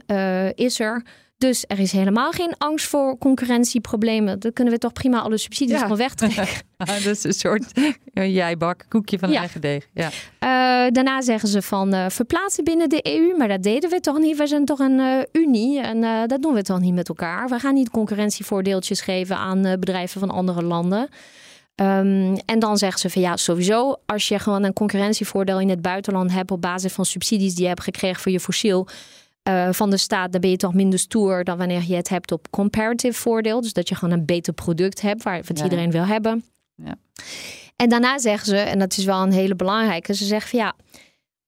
[0.56, 1.04] is er.
[1.38, 4.40] Dus er is helemaal geen angst voor concurrentieproblemen.
[4.40, 5.88] Dan kunnen we toch prima alle subsidies ja.
[5.88, 6.48] van wegtrekken.
[6.78, 7.72] dat is een soort
[8.14, 9.40] jijbak, koekje van ja.
[9.40, 9.88] eigen deeg.
[9.94, 10.08] Ja.
[10.08, 13.38] Uh, daarna zeggen ze van uh, verplaatsen binnen de EU.
[13.38, 14.38] Maar dat deden we toch niet.
[14.38, 17.50] We zijn toch een uh, unie en dat doen we toch niet met elkaar.
[17.50, 21.10] We gaan niet concurrentievoordeeltjes geven aan bedrijven van andere landen.
[21.76, 25.82] Um, en dan zeggen ze van ja, sowieso, als je gewoon een concurrentievoordeel in het
[25.82, 28.88] buitenland hebt op basis van subsidies die je hebt gekregen voor je fossiel,
[29.48, 32.32] uh, van de staat, dan ben je toch minder stoer dan wanneer je het hebt
[32.32, 33.62] op comparative voordeel.
[33.62, 36.44] Dus dat je gewoon een beter product hebt, waar, wat iedereen wil hebben.
[36.76, 36.96] Ja.
[37.76, 40.74] En daarna zeggen ze, en dat is wel een hele belangrijke, ze zeggen van ja,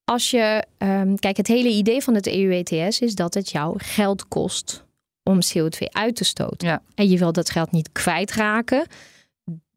[0.03, 4.27] als je, um, kijk, het hele idee van het EU-ETS is dat het jou geld
[4.27, 4.85] kost
[5.23, 6.67] om CO2 uit te stoten.
[6.67, 6.81] Ja.
[6.95, 8.87] En je wil dat geld niet kwijtraken.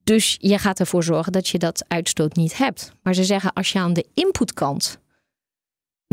[0.04, 2.92] Dus je gaat ervoor zorgen dat je dat uitstoot niet hebt.
[3.02, 4.98] Maar ze zeggen als je aan de inputkant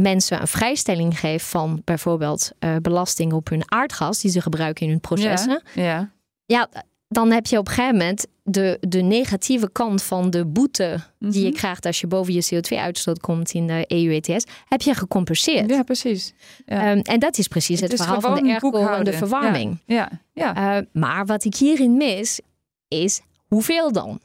[0.02, 4.92] mensen een vrijstelling geeft van bijvoorbeeld uh, belasting op hun aardgas die ze gebruiken in
[4.92, 5.62] hun processen.
[5.74, 6.12] Ja, ja.
[6.46, 6.70] ja
[7.08, 11.42] dan heb je op een gegeven moment de, de negatieve kant van de boete die
[11.42, 11.58] je mhm.
[11.58, 15.70] krijgt als je boven je CO2-uitstoot komt in de EU-ETS, heb je gecompenseerd.
[15.70, 16.34] Ja, precies.
[16.66, 16.92] Ja.
[16.92, 18.72] Um, en dat is precies het, het verhaal van de ergo
[19.04, 19.82] verwarming.
[19.86, 20.52] Ja, ja.
[20.56, 20.78] ja.
[20.78, 22.40] Uh, maar wat ik hierin mis,
[22.88, 24.20] is hoeveel dan?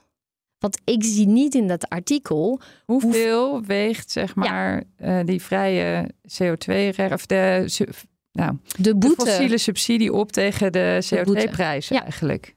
[0.63, 2.61] Want ik zie niet in dat artikel.
[2.85, 5.19] Hoeveel weegt, zeg maar, ja.
[5.21, 7.67] uh, die vrije CO2, of de,
[8.33, 9.25] nou, de, boete.
[9.25, 12.03] de fossiele subsidie op tegen de CO2-prijs ja.
[12.03, 12.55] eigenlijk?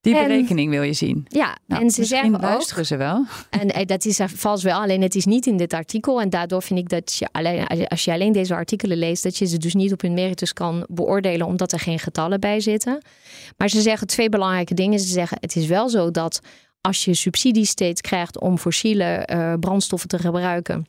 [0.00, 1.24] Die en, berekening wil je zien.
[1.28, 2.40] Ja, nou, en ze zeggen ook.
[2.40, 3.24] luisteren ze wel.
[3.50, 6.20] En eh, dat is er vast wel, alleen het is niet in dit artikel.
[6.20, 9.46] En daardoor vind ik dat je alleen, als je alleen deze artikelen leest, dat je
[9.46, 13.02] ze dus niet op hun meritus kan beoordelen, omdat er geen getallen bij zitten.
[13.56, 14.98] Maar ze zeggen twee belangrijke dingen.
[14.98, 16.40] Ze zeggen: het is wel zo dat
[16.80, 20.86] als je subsidies steeds krijgt om fossiele uh, brandstoffen te gebruiken,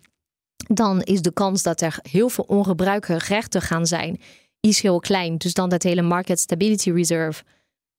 [0.68, 4.20] dan is de kans dat er heel veel ongebruikelijke rechten gaan zijn,
[4.60, 5.38] is heel klein.
[5.38, 7.44] Dus dan dat hele Market Stability Reserve,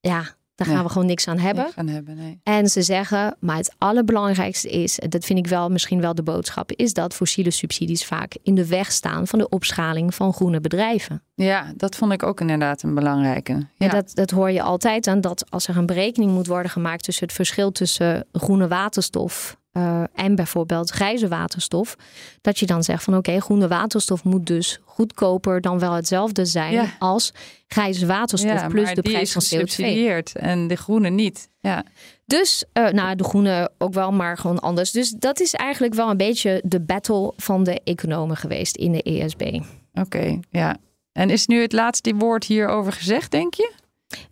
[0.00, 1.64] ja, daar gaan we gewoon niks aan hebben.
[1.64, 2.40] Niks aan hebben nee.
[2.42, 6.72] En ze zeggen, maar het allerbelangrijkste is, dat vind ik wel misschien wel de boodschap,
[6.72, 11.22] is dat fossiele subsidies vaak in de weg staan van de opschaling van groene bedrijven.
[11.34, 13.52] Ja, dat vond ik ook inderdaad een belangrijke.
[13.52, 16.70] Ja, ja dat, dat hoor je altijd aan dat als er een berekening moet worden
[16.70, 21.96] gemaakt tussen het verschil tussen groene waterstof uh, en bijvoorbeeld grijze waterstof,
[22.40, 26.44] dat je dan zegt van oké, okay, groene waterstof moet dus goedkoper dan wel hetzelfde
[26.44, 26.86] zijn ja.
[26.98, 27.32] als
[27.66, 30.32] grijze waterstof ja, plus de prijs van CO2.
[30.32, 31.48] En de groene niet.
[31.60, 31.84] Ja.
[32.26, 34.90] Dus, uh, nou, de groene ook wel, maar gewoon anders.
[34.90, 39.02] Dus dat is eigenlijk wel een beetje de battle van de economen geweest in de
[39.02, 39.42] ESB.
[39.42, 39.62] Oké,
[40.00, 40.76] okay, ja.
[41.12, 43.72] En is nu het laatste woord hierover gezegd, denk je?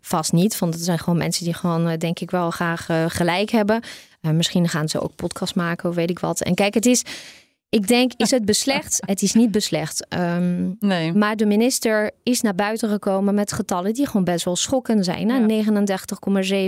[0.00, 3.04] Vast niet, want het zijn gewoon mensen die gewoon, uh, denk ik, wel graag uh,
[3.08, 3.82] gelijk hebben.
[4.22, 6.40] Uh, misschien gaan ze ook podcast maken of weet ik wat.
[6.40, 7.04] En kijk, het is,
[7.68, 9.00] ik denk, is het beslecht?
[9.06, 10.06] Het is niet beslecht.
[10.14, 11.12] Um, nee.
[11.12, 15.48] Maar de minister is naar buiten gekomen met getallen die gewoon best wel schokkend zijn.
[15.48, 15.64] Ja.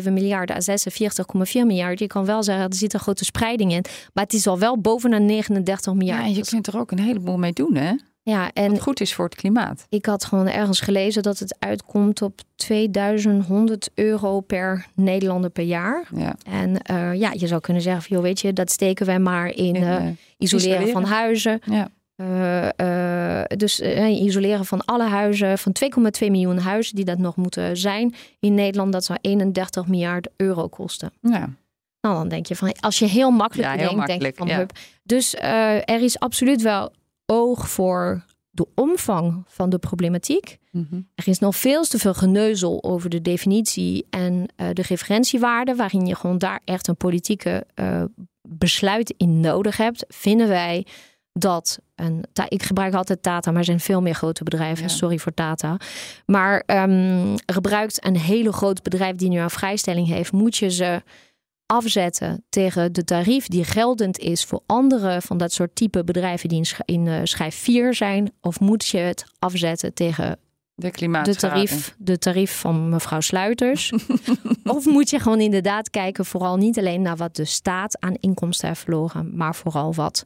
[0.04, 1.98] 39,7 miljard à 46,4 miljard.
[1.98, 3.84] Je kan wel zeggen, er zit een grote spreiding in.
[4.12, 6.20] Maar het is al wel bovenaan 39 miljard.
[6.20, 7.94] Ja, en je kunt er ook een heleboel mee doen, hè?
[8.24, 9.86] Ja, en Wat goed is voor het klimaat.
[9.88, 16.08] Ik had gewoon ergens gelezen dat het uitkomt op 2100 euro per Nederlander per jaar.
[16.16, 16.34] Ja.
[16.44, 19.76] En uh, ja, je zou kunnen zeggen, joh, weet je, dat steken wij maar in,
[19.76, 21.60] uh, isoleren, isoleren, van huizen.
[21.64, 21.88] Ja.
[22.16, 25.74] Uh, dus isoleren van alle huizen, van
[26.22, 30.68] 2,2 miljoen huizen die dat nog moeten zijn in Nederland, dat zou 31 miljard euro
[30.68, 31.12] kosten.
[31.20, 31.48] Ja.
[32.00, 34.48] Nou, dan denk je van, als je heel makkelijk ja, denkt, makkelijk, denk je van,
[34.48, 34.56] ja.
[34.56, 34.72] hup.
[35.02, 35.34] Dus
[35.84, 36.92] er is absoluut wel
[37.32, 40.58] oog voor de omvang van de problematiek.
[40.70, 41.08] Mm -hmm.
[41.14, 46.06] Er is nog veel te veel geneuzel over de definitie en uh, de referentiewaarde, waarin
[46.06, 48.04] je gewoon daar echt een politieke uh,
[48.48, 50.86] besluit in nodig hebt, vinden wij
[51.32, 52.24] dat een.
[52.48, 54.90] Ik gebruik altijd Tata, maar er zijn veel meer grote bedrijven.
[54.90, 55.76] Sorry voor Tata.
[56.26, 61.02] Maar um, gebruikt een hele groot bedrijf die nu een vrijstelling heeft, moet je ze
[61.72, 66.66] afzetten tegen de tarief die geldend is voor andere van dat soort type bedrijven die
[66.84, 68.32] in, in schijf 4 zijn?
[68.40, 70.38] Of moet je het afzetten tegen
[70.74, 73.92] de, de, tarief, de tarief van mevrouw Sluiters.
[74.64, 78.68] of moet je gewoon inderdaad kijken, vooral niet alleen naar wat de staat aan inkomsten
[78.68, 80.24] heeft verloren, maar vooral wat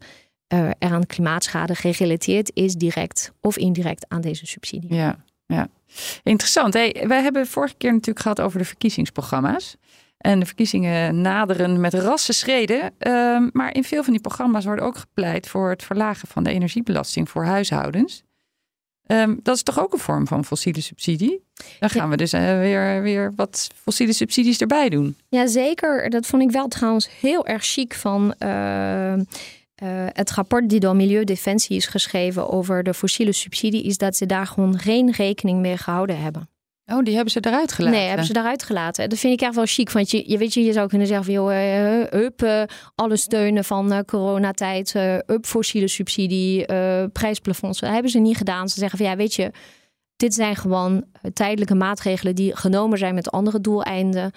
[0.55, 4.95] uh, er aan klimaatschade gerelateerd is, direct of indirect aan deze subsidie.
[4.95, 5.69] Ja, ja.
[6.23, 6.75] interessant.
[6.75, 9.77] Hey, wij hebben vorige keer natuurlijk gehad over de verkiezingsprogramma's.
[10.27, 12.81] En de verkiezingen naderen met rasse schreden.
[12.81, 16.51] Uh, maar in veel van die programma's wordt ook gepleit voor het verlagen van de
[16.51, 18.23] energiebelasting voor huishoudens.
[19.07, 21.45] Um, dat is toch ook een vorm van fossiele subsidie?
[21.79, 25.17] Dan gaan we dus uh, weer, weer wat fossiele subsidies erbij doen.
[25.29, 29.21] Jazeker, dat vond ik wel trouwens heel erg chic van uh, uh,
[30.13, 34.47] het rapport die door Milieudefensie is geschreven over de fossiele subsidie, is dat ze daar
[34.47, 36.49] gewoon geen rekening mee gehouden hebben.
[36.93, 37.99] Oh, die hebben ze eruit gelaten?
[37.99, 39.09] Nee, hebben ze eruit gelaten.
[39.09, 39.91] Dat vind ik echt wel chic.
[39.91, 41.35] Want je, je weet je, je zou kunnen zeggen van...
[41.35, 42.63] joh, uh, up, uh,
[42.95, 44.95] alle steunen van uh, coronatijd...
[45.27, 46.65] up fossiele subsidie,
[47.13, 47.81] prijsplafonds.
[47.81, 48.69] Dat hebben ze niet gedaan.
[48.69, 49.51] Ze zeggen van ja, weet je...
[50.17, 52.35] dit zijn gewoon tijdelijke maatregelen...
[52.35, 54.33] die genomen zijn met andere doeleinden.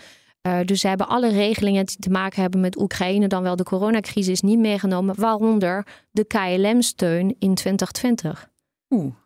[0.66, 3.28] dus ze hebben alle regelingen die te maken hebben met Oekraïne...
[3.28, 5.16] dan wel de coronacrisis niet meegenomen.
[5.20, 8.50] Waaronder de KLM-steun in 2020.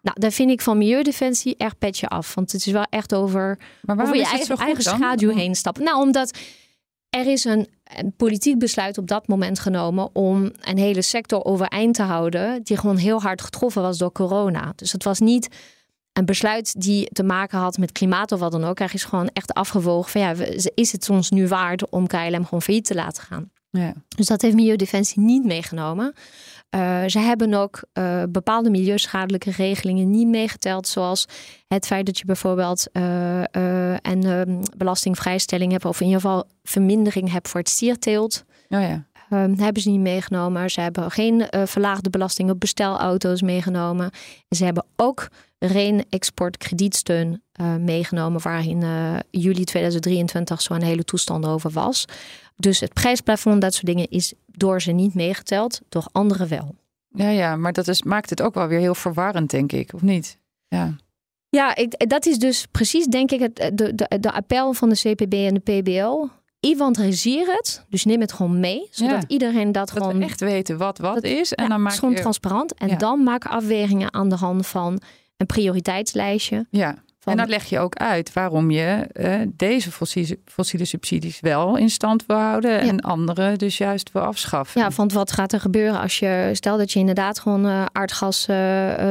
[0.01, 2.35] Nou, daar vind ik van Milieudefensie echt petje af.
[2.35, 5.83] Want het is wel echt over, over je eigen, eigen schaduw heen stappen.
[5.83, 6.37] Nou, omdat
[7.09, 11.95] er is een, een, politiek besluit op dat moment genomen om een hele sector overeind
[11.95, 12.63] te houden.
[12.63, 14.73] Die gewoon heel hard getroffen was door corona.
[14.75, 15.47] Dus het was niet
[16.13, 18.79] een besluit die te maken had met klimaat of wat dan ook.
[18.79, 20.33] Er is gewoon echt afgewogen van ja,
[20.75, 23.51] is het ons nu waard om KLM gewoon failliet te laten gaan?
[23.77, 23.93] Ja.
[24.15, 26.13] Dus dat heeft Milieudefensie niet meegenomen.
[26.75, 31.27] Uh, ze hebben ook uh, bepaalde milieuschadelijke regelingen niet meegeteld, zoals
[31.67, 33.43] het feit dat je bijvoorbeeld uh,
[34.01, 38.43] een um, belastingvrijstelling hebt, of in ieder geval vermindering hebt voor het stierteelt.
[38.69, 39.05] Oh ja.
[39.29, 40.71] Um, hebben ze niet meegenomen.
[40.71, 44.11] Ze hebben geen verlaagde belasting op bestelauto's meegenomen.
[44.47, 45.27] En ze hebben ook
[45.69, 47.41] geen exportkredietsteun
[47.79, 48.83] meegenomen, waar in
[49.31, 52.05] juli 2023 zo'n hele toestand over was.
[52.55, 56.75] Dus het prijsplafond, dat soort dingen, is door ze niet meegeteld, door anderen wel.
[57.09, 60.01] Ja, ja, maar dat is, maakt het ook wel weer heel verwarrend, denk ik, of
[60.01, 60.37] niet?
[60.67, 60.95] Ja.
[61.49, 64.95] Ja, ik, dat is dus precies, denk ik, het, de, de, de appel van de
[64.95, 66.27] CPB en de PBL.
[66.59, 70.21] Inventariseer het, dus neem het gewoon mee, zodat iedereen dat, dat gewoon...
[70.21, 71.53] echt weten wat wat is.
[71.53, 71.99] En dan maak je...
[71.99, 72.73] gewoon transparant.
[72.73, 75.01] En dan maken afwegingen aan de hand van
[75.37, 76.65] een prioriteitslijstje.
[76.69, 77.03] Ja.
[77.31, 81.89] En dat leg je ook uit waarom je uh, deze fossiele, fossiele, subsidies wel in
[81.89, 84.81] stand wil houden en andere dus juist wil afschaffen.
[84.81, 88.41] Ja, want wat gaat er gebeuren als je, stel dat je inderdaad gewoon uh, aardgas,
[88.41, 88.55] uh,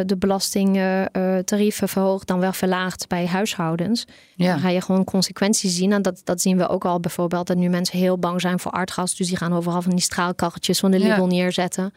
[0.07, 4.05] de belastingtarieven verhoogt, dan wel verlaagt bij huishoudens.
[4.35, 4.53] Ja.
[4.53, 5.93] Dan ga je gewoon consequenties zien.
[5.93, 8.73] En dat, dat zien we ook al bijvoorbeeld, dat nu mensen heel bang zijn voor
[8.73, 9.17] aardgas.
[9.17, 11.93] Dus die gaan overal van die straalkacheltjes van de Lidl neerzetten.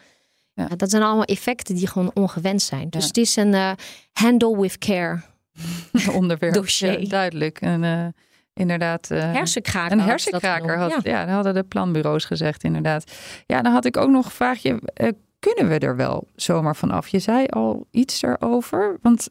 [0.56, 0.68] Ja.
[0.68, 2.90] dat zijn allemaal effecten die gewoon ongewenst zijn.
[2.90, 3.78] Dus het is een
[4.14, 5.22] handle with care.
[6.20, 6.54] onderwerp.
[6.54, 7.10] Dossier.
[7.10, 7.62] duidelijk.
[7.62, 8.06] En, uh,
[8.54, 9.12] inderdaad.
[9.12, 9.98] Uh, hersenkraker.
[9.98, 10.92] Een hersenkraker had.
[10.92, 11.00] Ja.
[11.04, 13.12] ja, dat hadden de planbureaus gezegd, inderdaad.
[13.46, 14.82] Ja, dan had ik ook nog een vraagje.
[15.02, 17.08] Uh, kunnen we er wel zomaar vanaf?
[17.08, 18.98] Je zei al iets erover.
[19.02, 19.30] Want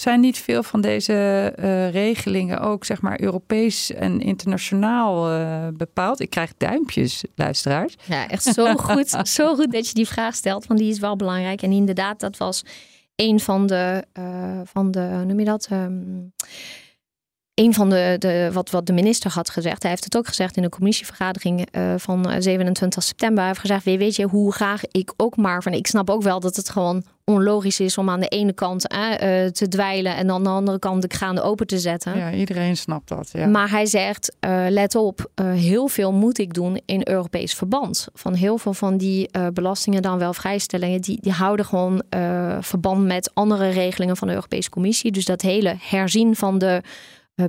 [0.00, 6.20] zijn niet veel van deze uh, regelingen ook, zeg maar, Europees en internationaal uh, bepaald?
[6.20, 7.96] Ik krijg duimpjes, luisteraars.
[8.06, 9.08] Ja, echt zo goed.
[9.22, 11.62] zo goed dat je die vraag stelt, want die is wel belangrijk.
[11.62, 12.62] En inderdaad, dat was
[13.16, 15.68] een van de, uh, van de noem je dat?
[15.72, 16.32] Um,
[17.60, 20.56] een van de, de wat, wat de minister had gezegd, hij heeft het ook gezegd
[20.56, 23.38] in de commissievergadering uh, van 27 september.
[23.38, 25.72] Hij heeft gezegd: Weet je hoe graag ik ook maar van.
[25.72, 28.98] Ik snap ook wel dat het gewoon onlogisch is om aan de ene kant uh,
[29.44, 32.16] te dweilen en aan de andere kant de kraan open te zetten.
[32.16, 33.30] Ja, iedereen snapt dat.
[33.32, 33.46] Ja.
[33.46, 38.08] Maar hij zegt: uh, let op, heel veel moet ik doen in Europees verband.
[38.14, 42.02] Van heel veel van die belastingen, dan wel vrijstellingen, die, die houden gewoon
[42.60, 45.12] verband met andere regelingen van de Europese Commissie.
[45.12, 46.88] Dus dat hele herzien van de eh,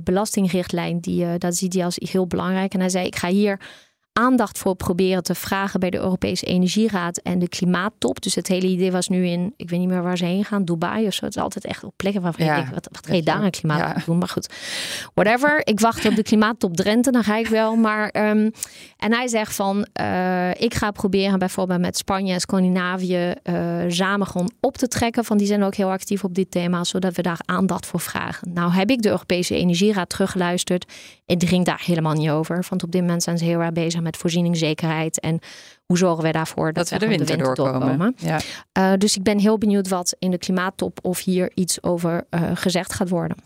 [0.02, 2.74] belastingrichtlijn, die, uh, dat ziet hij als heel belangrijk.
[2.74, 3.60] En hij zei, ik ga hier
[4.12, 8.22] aandacht voor proberen te vragen bij de Europese Energieraad en de klimaattop.
[8.22, 10.64] Dus het hele idee was nu in, ik weet niet meer waar ze heen gaan,
[10.64, 11.24] Dubai of zo.
[11.24, 13.42] Het is altijd echt op plekken waarvan ja, je denkt, wat, wat ga je daar
[13.42, 14.18] een klimaat doen?
[14.18, 14.48] Maar goed,
[15.14, 15.60] whatever.
[15.64, 17.76] Ik wacht op de klimaattop Drenthe, dan ga ik wel.
[17.76, 18.50] Maar, um,
[18.96, 23.54] en hij zegt van, uh, ik ga proberen bijvoorbeeld met Spanje en Scandinavië uh,
[23.88, 25.24] samen gewoon op te trekken.
[25.24, 28.52] Van die zijn ook heel actief op dit thema, zodat we daar aandacht voor vragen.
[28.52, 30.92] Nou heb ik de Europese Energieraad teruggeluisterd.
[31.36, 32.64] Die ging daar helemaal niet over.
[32.68, 35.38] Want op dit moment zijn ze heel erg bezig met voorzieningszekerheid en
[35.84, 38.14] hoe zorgen we daarvoor dat, we de winter, doorkomen.
[38.16, 38.40] Ja.
[38.78, 42.50] Uh, dus ik ben heel benieuwd wat in de klimaattop of hier iets over uh,
[42.54, 43.36] gezegd gaat worden.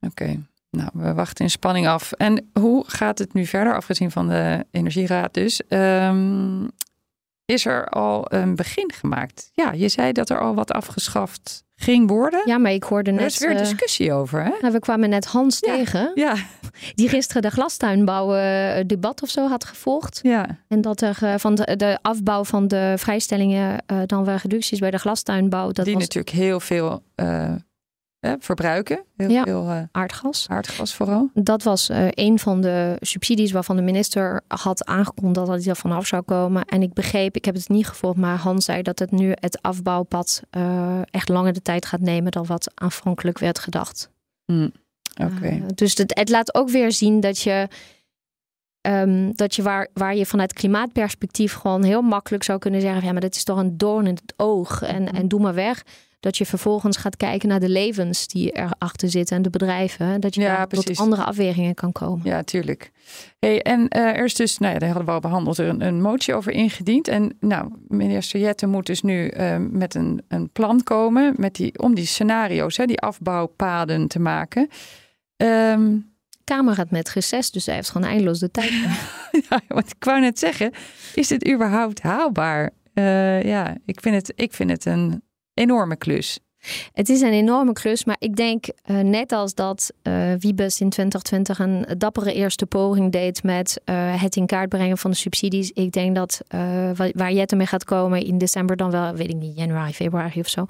[0.00, 0.40] Oké.
[0.70, 2.12] Nou, we wachten in spanning af.
[2.12, 5.62] En hoe gaat het nu verder, afgezien van de Energieraad dus?
[5.68, 6.70] Um,
[7.44, 9.50] is er al een begin gemaakt?
[9.52, 12.42] Ja, je zei dat er al wat afgeschaft ging worden.
[12.44, 13.20] Ja, maar ik hoorde net...
[13.20, 14.50] Er is weer uh, discussie over, hè?
[14.60, 16.10] Nou, we kwamen net Hans ja, tegen.
[16.14, 16.34] Ja.
[16.94, 20.20] Die gisteren de glastuinbouw uh, debat of zo had gevolgd.
[20.22, 20.58] Ja.
[20.68, 24.90] En dat er uh, van de, de, afbouw van de vrijstellingen dan wel reducties bij
[24.90, 25.70] de glastuinbouw.
[25.72, 26.02] Dat Die was...
[26.02, 27.02] natuurlijk heel veel
[28.20, 29.04] verbruiken.
[29.16, 30.46] Heel ja, veel uh, aardgas.
[30.48, 31.30] Aardgas vooral.
[31.34, 35.76] Dat was uh, een van de subsidies waarvan de minister had aangekondigd dat hij er
[35.76, 36.64] vanaf zou komen.
[36.64, 39.62] En ik begreep, ik heb het niet gevolgd, maar Hans zei dat het nu het
[39.62, 44.10] afbouwpad uh, echt langer de tijd gaat nemen dan wat aanvankelijk werd gedacht.
[44.46, 44.72] Mm,
[45.22, 45.32] Oké.
[45.36, 45.62] Okay.
[45.74, 47.68] dus het, het laat ook weer zien dat je.
[48.88, 53.12] Um, dat je waar, waar je vanuit klimaatperspectief gewoon heel makkelijk zou kunnen zeggen: ja,
[53.12, 55.82] maar dit is toch een doorn in het oog en, en doe maar weg
[56.20, 60.20] dat je vervolgens gaat kijken naar de levens die erachter zitten en de bedrijven.
[60.20, 62.20] Dat je ja, tot andere afwegingen kan komen.
[62.24, 62.90] Ja, tuurlijk.
[63.38, 65.80] Hey, en uh, er is dus, nou ja, daar hadden we al behandeld, er een,
[65.80, 67.08] een motie over ingediend.
[67.08, 71.78] En nou, minister Jette moet dus nu uh, met een, een plan komen met die,
[71.78, 74.68] om die scenario's, hè, die afbouwpaden te maken.
[75.36, 76.14] Um,
[76.44, 78.70] Kamer gaat met reces, dus hij heeft gewoon eindeloos de tijd.
[79.48, 80.72] ja, wat ik wou net zeggen,
[81.14, 82.70] is dit überhaupt haalbaar?
[82.94, 85.22] Uh, ja, ik vind het, ik vind het een
[85.56, 86.38] enorme klus.
[86.92, 90.88] Het is een enorme klus, maar ik denk uh, net als dat uh, Wiebes in
[90.90, 95.70] 2020 een dappere eerste poging deed met uh, het in kaart brengen van de subsidies.
[95.70, 96.40] Ik denk dat
[97.14, 100.48] waar Jette mee gaat komen in december, dan wel, weet ik niet, januari, februari of
[100.48, 100.66] zo.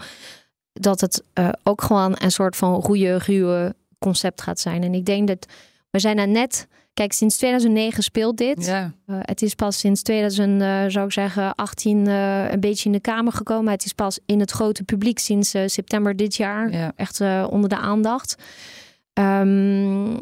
[0.72, 1.22] Dat het
[1.62, 4.82] ook gewoon een soort van goede, ruwe concept gaat zijn.
[4.82, 5.47] En ik denk dat
[5.91, 6.66] we zijn er net
[6.97, 8.66] Kijk, sinds 2009 speelt dit.
[8.66, 8.93] Ja.
[9.07, 12.93] Uh, het is pas sinds 2000, uh, zou ik zeggen, 18 uh, een beetje in
[12.93, 13.72] de Kamer gekomen.
[13.72, 16.72] Het is pas in het grote publiek sinds september dit jaar.
[16.72, 16.93] Ja.
[16.97, 17.20] Echt
[17.51, 18.37] onder de aandacht.
[19.12, 20.20] Um,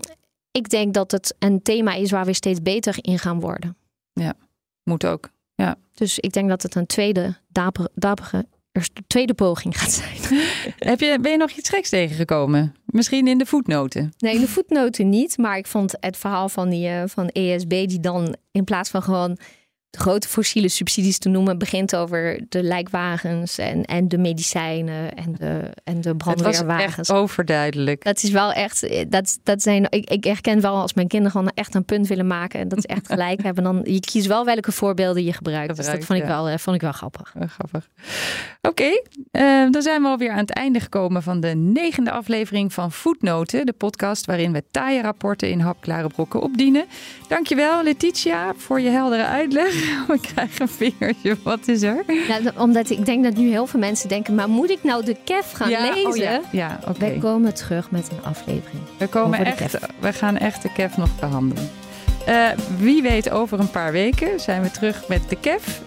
[0.50, 3.76] ik denk dat het een thema is waar we steeds beter in gaan worden.
[4.12, 4.34] Ja,
[4.82, 5.30] moet ook.
[5.54, 5.76] Ja.
[5.92, 10.40] Dus ik denk dat het een tweede dapere, dapere de tweede poging gaat zijn.
[10.92, 12.74] Heb je, ben je nog iets geks tegengekomen?
[12.86, 14.12] Misschien in de voetnoten?
[14.18, 15.38] Nee, in de voetnoten niet.
[15.38, 19.02] Maar ik vond het verhaal van, die, uh, van ESB, die dan in plaats van
[19.02, 19.38] gewoon
[19.94, 25.34] de grote fossiele subsidies te noemen, begint over de lijkwagens en, en de medicijnen en
[25.38, 26.96] de, en de brandweerwagens.
[26.96, 28.04] Het was echt overduidelijk.
[28.04, 31.32] Dat is wel echt, eh, dat, dat zijn, ik, ik herken wel als mijn kinderen
[31.32, 34.26] gewoon echt een punt willen maken en dat is echt gelijk hebben, dan je kiest
[34.26, 35.76] wel welke voorbeelden je gebruikt.
[35.76, 36.30] dus dat vond ik, ja.
[36.30, 37.34] wel, uh, vond ik wel grappig.
[37.36, 37.88] Uh, grappig.
[38.62, 39.04] Oké, okay,
[39.64, 43.66] uh, dan zijn we alweer aan het einde gekomen van de negende aflevering van Voetnoten,
[43.66, 46.84] de podcast waarin we taaie rapporten in hapklare brokken opdienen.
[47.28, 49.83] Dankjewel Letitia voor je heldere uitleg.
[50.08, 51.36] We krijgen een vingertje.
[51.42, 52.04] Wat is er?
[52.28, 55.16] Ja, omdat ik denk dat nu heel veel mensen denken: maar moet ik nou de
[55.24, 56.10] KEF gaan ja, lezen?
[56.10, 56.90] Oh ja, ja oké.
[56.90, 57.14] Okay.
[57.14, 58.82] We komen terug met een aflevering.
[58.98, 61.70] We, komen echt, we gaan echt de KEF nog behandelen.
[62.28, 65.80] Uh, wie weet, over een paar weken zijn we terug met de KEF.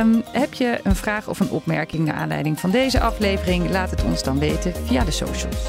[0.00, 3.70] Um, heb je een vraag of een opmerking naar aanleiding van deze aflevering?
[3.70, 5.62] Laat het ons dan weten via de socials.